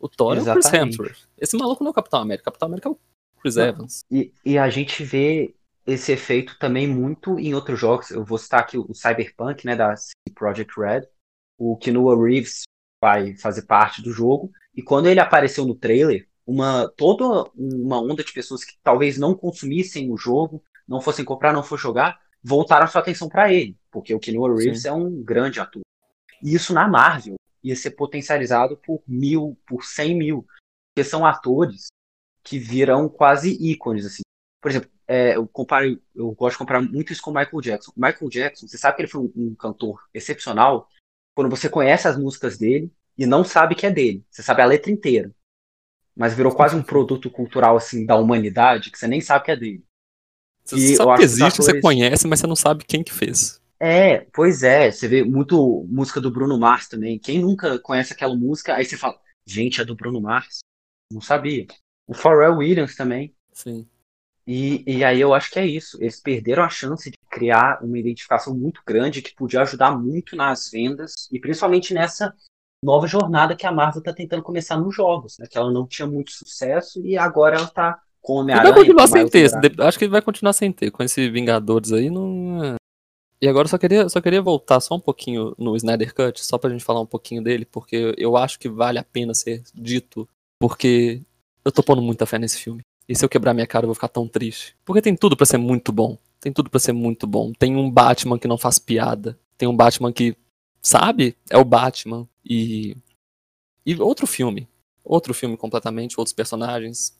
O 0.00 0.08
Thor 0.08 0.36
é 0.36 0.40
o 0.40 0.44
Chris 0.44 0.66
Exatamente. 0.66 0.94
Hemsworth. 0.94 1.28
Esse 1.38 1.56
maluco 1.56 1.84
não 1.84 1.90
é 1.90 1.92
o 1.92 1.94
Capitão 1.94 2.20
América. 2.20 2.42
O 2.42 2.52
Capitão 2.52 2.66
América 2.66 2.88
é 2.88 2.92
o 2.92 2.98
Chris. 3.40 3.56
Evans. 3.56 4.04
E, 4.10 4.32
e 4.44 4.58
a 4.58 4.68
gente 4.68 5.04
vê 5.04 5.54
esse 5.90 6.12
efeito 6.12 6.58
também 6.58 6.86
muito 6.86 7.38
em 7.38 7.54
outros 7.54 7.78
jogos. 7.78 8.10
Eu 8.10 8.24
vou 8.24 8.38
citar 8.38 8.60
aqui 8.60 8.78
o 8.78 8.94
Cyberpunk, 8.94 9.66
né, 9.66 9.74
da 9.74 9.96
CD 9.96 10.34
Projekt 10.34 10.78
Red. 10.78 11.02
O 11.58 11.76
Keanu 11.76 12.22
Reeves 12.22 12.62
vai 13.02 13.34
fazer 13.36 13.62
parte 13.62 14.02
do 14.02 14.12
jogo. 14.12 14.50
E 14.74 14.82
quando 14.82 15.08
ele 15.08 15.20
apareceu 15.20 15.66
no 15.66 15.74
trailer, 15.74 16.28
uma 16.46 16.88
toda 16.96 17.50
uma 17.54 18.00
onda 18.00 18.22
de 18.22 18.32
pessoas 18.32 18.64
que 18.64 18.74
talvez 18.82 19.18
não 19.18 19.34
consumissem 19.34 20.10
o 20.12 20.16
jogo, 20.16 20.62
não 20.86 21.00
fossem 21.00 21.24
comprar, 21.24 21.52
não 21.52 21.62
fossem 21.62 21.82
jogar, 21.82 22.20
voltaram 22.42 22.86
sua 22.86 23.00
atenção 23.00 23.28
para 23.28 23.52
ele, 23.52 23.76
porque 23.90 24.14
o 24.14 24.20
Keanu 24.20 24.54
Reeves 24.54 24.82
Sim. 24.82 24.88
é 24.88 24.92
um 24.92 25.22
grande 25.22 25.60
ator. 25.60 25.82
E 26.42 26.54
isso 26.54 26.72
na 26.72 26.88
Marvel 26.88 27.34
ia 27.62 27.76
ser 27.76 27.90
potencializado 27.90 28.76
por 28.76 29.02
mil, 29.06 29.58
por 29.66 29.84
cem 29.84 30.16
mil, 30.16 30.46
porque 30.94 31.08
são 31.08 31.26
atores 31.26 31.88
que 32.42 32.58
viram 32.58 33.08
quase 33.08 33.50
ícones 33.60 34.06
assim. 34.06 34.22
Por 34.60 34.70
exemplo, 34.70 34.90
é, 35.12 35.34
eu 35.36 35.44
comparo, 35.48 36.00
eu 36.14 36.30
gosto 36.32 36.52
de 36.54 36.58
comparar 36.58 36.80
muito 36.80 37.12
isso 37.12 37.20
com 37.20 37.32
o 37.32 37.34
Michael 37.34 37.60
Jackson. 37.60 37.92
O 37.96 38.00
Michael 38.00 38.30
Jackson, 38.30 38.68
você 38.68 38.78
sabe 38.78 38.94
que 38.96 39.02
ele 39.02 39.08
foi 39.08 39.20
um, 39.22 39.32
um 39.34 39.54
cantor 39.56 40.00
excepcional 40.14 40.88
quando 41.34 41.50
você 41.50 41.68
conhece 41.68 42.06
as 42.06 42.16
músicas 42.16 42.56
dele 42.56 42.92
e 43.18 43.26
não 43.26 43.42
sabe 43.42 43.74
que 43.74 43.84
é 43.86 43.90
dele. 43.90 44.24
Você 44.30 44.40
sabe 44.42 44.62
a 44.62 44.66
letra 44.66 44.92
inteira. 44.92 45.34
Mas 46.16 46.32
virou 46.34 46.54
quase 46.54 46.76
um 46.76 46.82
produto 46.82 47.28
cultural 47.28 47.76
assim 47.76 48.06
da 48.06 48.14
humanidade 48.16 48.90
que 48.90 48.98
você 48.98 49.08
nem 49.08 49.20
sabe 49.20 49.46
que 49.46 49.50
é 49.50 49.56
dele. 49.56 49.84
Você 50.64 50.76
E 50.76 50.96
sabe 50.96 51.16
que 51.16 51.24
existe, 51.24 51.56
você 51.56 51.70
atores- 51.70 51.82
conhece, 51.82 52.28
mas 52.28 52.38
você 52.38 52.46
não 52.46 52.56
sabe 52.56 52.84
quem 52.84 53.02
que 53.02 53.12
fez. 53.12 53.60
É, 53.80 54.20
pois 54.32 54.62
é. 54.62 54.92
Você 54.92 55.08
vê 55.08 55.24
muito 55.24 55.84
música 55.88 56.20
do 56.20 56.30
Bruno 56.30 56.56
Mars 56.58 56.86
também. 56.86 57.18
Quem 57.18 57.40
nunca 57.40 57.78
conhece 57.80 58.12
aquela 58.12 58.36
música, 58.36 58.74
aí 58.76 58.84
você 58.84 58.96
fala, 58.96 59.18
gente, 59.44 59.80
é 59.80 59.84
do 59.84 59.96
Bruno 59.96 60.20
Mars. 60.20 60.60
Não 61.12 61.20
sabia. 61.20 61.66
O 62.06 62.14
Pharrell 62.14 62.58
Williams 62.58 62.94
também. 62.94 63.34
Sim. 63.52 63.88
E, 64.52 64.82
e 64.84 65.04
aí 65.04 65.20
eu 65.20 65.32
acho 65.32 65.48
que 65.48 65.60
é 65.60 65.64
isso. 65.64 65.96
Eles 66.00 66.20
perderam 66.20 66.64
a 66.64 66.68
chance 66.68 67.08
de 67.08 67.16
criar 67.30 67.78
uma 67.84 67.96
identificação 67.96 68.52
muito 68.52 68.82
grande 68.84 69.22
que 69.22 69.32
podia 69.32 69.62
ajudar 69.62 69.96
muito 69.96 70.34
nas 70.34 70.68
vendas 70.68 71.28
e 71.30 71.38
principalmente 71.38 71.94
nessa 71.94 72.34
nova 72.84 73.06
jornada 73.06 73.54
que 73.54 73.64
a 73.64 73.70
Marvel 73.70 74.00
está 74.00 74.12
tentando 74.12 74.42
começar 74.42 74.76
nos 74.76 74.92
jogos, 74.92 75.38
né? 75.38 75.46
Que 75.48 75.56
ela 75.56 75.70
não 75.70 75.86
tinha 75.86 76.08
muito 76.08 76.32
sucesso 76.32 77.00
e 77.06 77.16
agora 77.16 77.58
ela 77.58 77.68
tá 77.68 78.00
com 78.20 78.32
o 78.32 78.36
vai 78.38 78.42
Homem-Aranha. 78.42 78.74
continuar 78.74 79.06
com 79.06 79.12
sem 79.12 79.28
ter. 79.28 79.80
Acho 79.80 79.96
que 79.96 80.04
ele 80.04 80.10
vai 80.10 80.22
continuar 80.22 80.52
sem 80.52 80.72
ter. 80.72 80.90
Com 80.90 81.04
esse 81.04 81.30
Vingadores 81.30 81.92
aí, 81.92 82.10
não. 82.10 82.64
é. 82.64 82.74
E 83.40 83.46
agora 83.46 83.66
eu 83.66 83.70
só 83.70 83.78
queria, 83.78 84.08
só 84.08 84.20
queria 84.20 84.42
voltar 84.42 84.80
só 84.80 84.96
um 84.96 85.00
pouquinho 85.00 85.54
no 85.56 85.76
Snyder 85.76 86.12
Cut, 86.12 86.44
só 86.44 86.58
pra 86.58 86.70
gente 86.70 86.82
falar 86.82 87.00
um 87.00 87.06
pouquinho 87.06 87.40
dele, 87.40 87.64
porque 87.64 88.16
eu 88.18 88.36
acho 88.36 88.58
que 88.58 88.68
vale 88.68 88.98
a 88.98 89.04
pena 89.04 89.32
ser 89.32 89.62
dito, 89.72 90.28
porque 90.60 91.22
eu 91.64 91.70
tô 91.70 91.84
pondo 91.84 92.02
muita 92.02 92.26
fé 92.26 92.36
nesse 92.36 92.58
filme. 92.58 92.82
E 93.10 93.16
se 93.16 93.24
eu 93.24 93.28
quebrar 93.28 93.52
minha 93.52 93.66
cara, 93.66 93.82
eu 93.82 93.88
vou 93.88 93.94
ficar 93.96 94.06
tão 94.06 94.28
triste. 94.28 94.76
Porque 94.84 95.02
tem 95.02 95.16
tudo 95.16 95.36
pra 95.36 95.44
ser 95.44 95.58
muito 95.58 95.90
bom. 95.90 96.16
Tem 96.40 96.52
tudo 96.52 96.70
pra 96.70 96.78
ser 96.78 96.92
muito 96.92 97.26
bom. 97.26 97.52
Tem 97.52 97.74
um 97.74 97.90
Batman 97.90 98.38
que 98.38 98.46
não 98.46 98.56
faz 98.56 98.78
piada. 98.78 99.36
Tem 99.58 99.68
um 99.68 99.74
Batman 99.74 100.12
que, 100.12 100.36
sabe? 100.80 101.36
É 101.50 101.58
o 101.58 101.64
Batman. 101.64 102.28
E. 102.44 102.96
E 103.84 104.00
outro 104.00 104.28
filme. 104.28 104.68
Outro 105.02 105.34
filme 105.34 105.56
completamente, 105.56 106.20
outros 106.20 106.32
personagens 106.32 107.18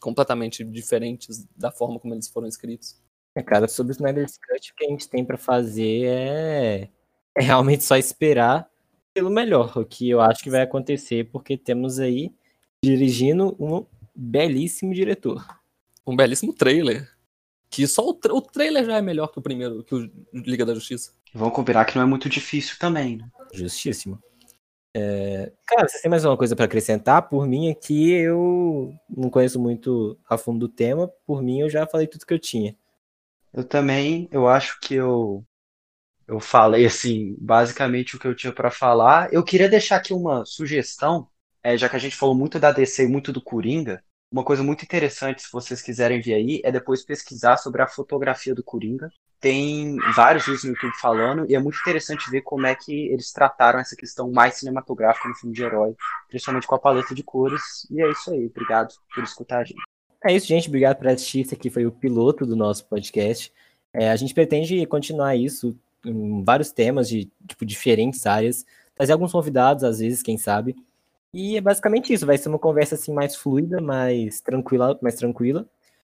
completamente 0.00 0.62
diferentes 0.62 1.44
da 1.56 1.72
forma 1.72 1.98
como 1.98 2.14
eles 2.14 2.28
foram 2.28 2.46
escritos. 2.46 2.96
É, 3.34 3.42
cara, 3.42 3.66
sobre 3.66 3.90
o 3.90 3.94
Snyder's 3.96 4.38
Cut, 4.38 4.70
o 4.70 4.74
que 4.76 4.84
a 4.84 4.88
gente 4.90 5.08
tem 5.08 5.24
pra 5.24 5.36
fazer 5.36 6.04
é, 6.04 6.88
é 7.36 7.42
realmente 7.42 7.82
só 7.82 7.96
esperar 7.96 8.70
pelo 9.12 9.28
melhor, 9.28 9.76
o 9.76 9.84
que 9.84 10.08
eu 10.08 10.20
acho 10.20 10.42
que 10.42 10.50
vai 10.50 10.62
acontecer, 10.62 11.28
porque 11.32 11.56
temos 11.56 11.98
aí 11.98 12.32
dirigindo 12.84 13.56
um 13.58 13.84
belíssimo 14.14 14.94
diretor. 14.94 15.44
Um 16.06 16.16
belíssimo 16.16 16.52
trailer. 16.52 17.10
Que 17.70 17.86
só 17.86 18.06
o, 18.06 18.14
tra- 18.14 18.34
o 18.34 18.42
trailer 18.42 18.84
já 18.84 18.98
é 18.98 19.02
melhor 19.02 19.28
que 19.28 19.38
o 19.38 19.42
primeiro, 19.42 19.82
que 19.82 19.94
o 19.94 20.10
Liga 20.34 20.66
da 20.66 20.74
Justiça. 20.74 21.12
Vamos 21.32 21.54
combinar 21.54 21.86
que 21.86 21.96
não 21.96 22.02
é 22.02 22.06
muito 22.06 22.28
difícil 22.28 22.76
também, 22.78 23.16
né? 23.16 23.30
Justíssimo. 23.54 24.22
É, 24.94 25.50
cara, 25.66 25.88
você 25.88 26.02
tem 26.02 26.10
mais 26.10 26.22
alguma 26.22 26.36
coisa 26.36 26.54
para 26.54 26.66
acrescentar? 26.66 27.28
Por 27.30 27.46
mim 27.46 27.70
aqui, 27.70 28.10
eu 28.10 28.94
não 29.08 29.30
conheço 29.30 29.58
muito 29.58 30.18
a 30.28 30.36
fundo 30.36 30.58
do 30.58 30.68
tema. 30.68 31.08
Por 31.24 31.42
mim, 31.42 31.60
eu 31.60 31.70
já 31.70 31.86
falei 31.86 32.06
tudo 32.06 32.26
que 32.26 32.34
eu 32.34 32.38
tinha. 32.38 32.76
Eu 33.54 33.64
também, 33.64 34.28
eu 34.30 34.46
acho 34.46 34.78
que 34.80 34.94
eu 34.94 35.42
eu 36.28 36.40
falei 36.40 36.86
assim, 36.86 37.36
basicamente 37.38 38.16
o 38.16 38.18
que 38.18 38.26
eu 38.26 38.34
tinha 38.34 38.52
para 38.52 38.70
falar. 38.70 39.32
Eu 39.32 39.42
queria 39.42 39.68
deixar 39.68 39.96
aqui 39.96 40.12
uma 40.14 40.44
sugestão, 40.44 41.26
é, 41.62 41.76
já 41.76 41.88
que 41.88 41.96
a 41.96 41.98
gente 41.98 42.16
falou 42.16 42.34
muito 42.34 42.58
da 42.58 42.72
DC 42.72 43.04
e 43.04 43.08
muito 43.08 43.32
do 43.32 43.40
Coringa. 43.40 44.02
Uma 44.30 44.44
coisa 44.44 44.62
muito 44.62 44.82
interessante, 44.82 45.42
se 45.42 45.52
vocês 45.52 45.82
quiserem 45.82 46.20
ver 46.20 46.34
aí, 46.34 46.60
é 46.64 46.72
depois 46.72 47.04
pesquisar 47.04 47.58
sobre 47.58 47.82
a 47.82 47.86
fotografia 47.86 48.54
do 48.54 48.64
Coringa. 48.64 49.10
Tem 49.38 49.96
vários 50.14 50.44
vídeos 50.44 50.64
no 50.64 50.70
YouTube 50.70 50.94
falando, 51.00 51.50
e 51.50 51.54
é 51.54 51.58
muito 51.58 51.78
interessante 51.80 52.30
ver 52.30 52.42
como 52.42 52.64
é 52.64 52.74
que 52.74 53.08
eles 53.08 53.32
trataram 53.32 53.78
essa 53.78 53.96
questão 53.96 54.30
mais 54.30 54.54
cinematográfica 54.54 55.28
no 55.28 55.34
filme 55.34 55.54
de 55.54 55.62
herói, 55.62 55.94
principalmente 56.28 56.66
com 56.66 56.74
a 56.74 56.78
paleta 56.78 57.14
de 57.14 57.22
cores. 57.22 57.86
E 57.90 58.00
é 58.00 58.10
isso 58.10 58.30
aí, 58.30 58.46
obrigado 58.46 58.94
por 59.14 59.22
escutar 59.22 59.58
a 59.60 59.64
gente. 59.64 59.82
É 60.24 60.32
isso, 60.32 60.46
gente. 60.46 60.68
Obrigado 60.68 60.96
por 60.96 61.08
assistir. 61.08 61.40
Esse 61.40 61.54
aqui 61.54 61.68
foi 61.68 61.84
o 61.84 61.90
piloto 61.90 62.46
do 62.46 62.54
nosso 62.54 62.86
podcast. 62.86 63.52
É, 63.92 64.08
a 64.08 64.16
gente 64.16 64.32
pretende 64.32 64.86
continuar 64.86 65.34
isso 65.36 65.76
em 66.06 66.44
vários 66.44 66.70
temas 66.70 67.08
de 67.08 67.30
tipo, 67.46 67.66
diferentes 67.66 68.24
áreas, 68.24 68.64
trazer 68.94 69.12
alguns 69.12 69.32
convidados, 69.32 69.84
às 69.84 69.98
vezes, 69.98 70.22
quem 70.22 70.38
sabe. 70.38 70.76
E 71.34 71.56
é 71.56 71.60
basicamente 71.60 72.12
isso, 72.12 72.26
vai 72.26 72.36
ser 72.36 72.48
uma 72.48 72.58
conversa 72.58 72.94
assim 72.94 73.12
mais 73.12 73.34
fluida, 73.36 73.80
mais 73.80 74.40
tranquila, 74.40 74.98
mais 75.02 75.14
tranquila. 75.16 75.66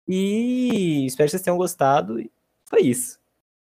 E 0.08 1.06
espero 1.06 1.26
que 1.28 1.32
vocês 1.32 1.42
tenham 1.42 1.56
gostado. 1.56 2.18
Foi 2.66 2.82
isso. 2.82 3.18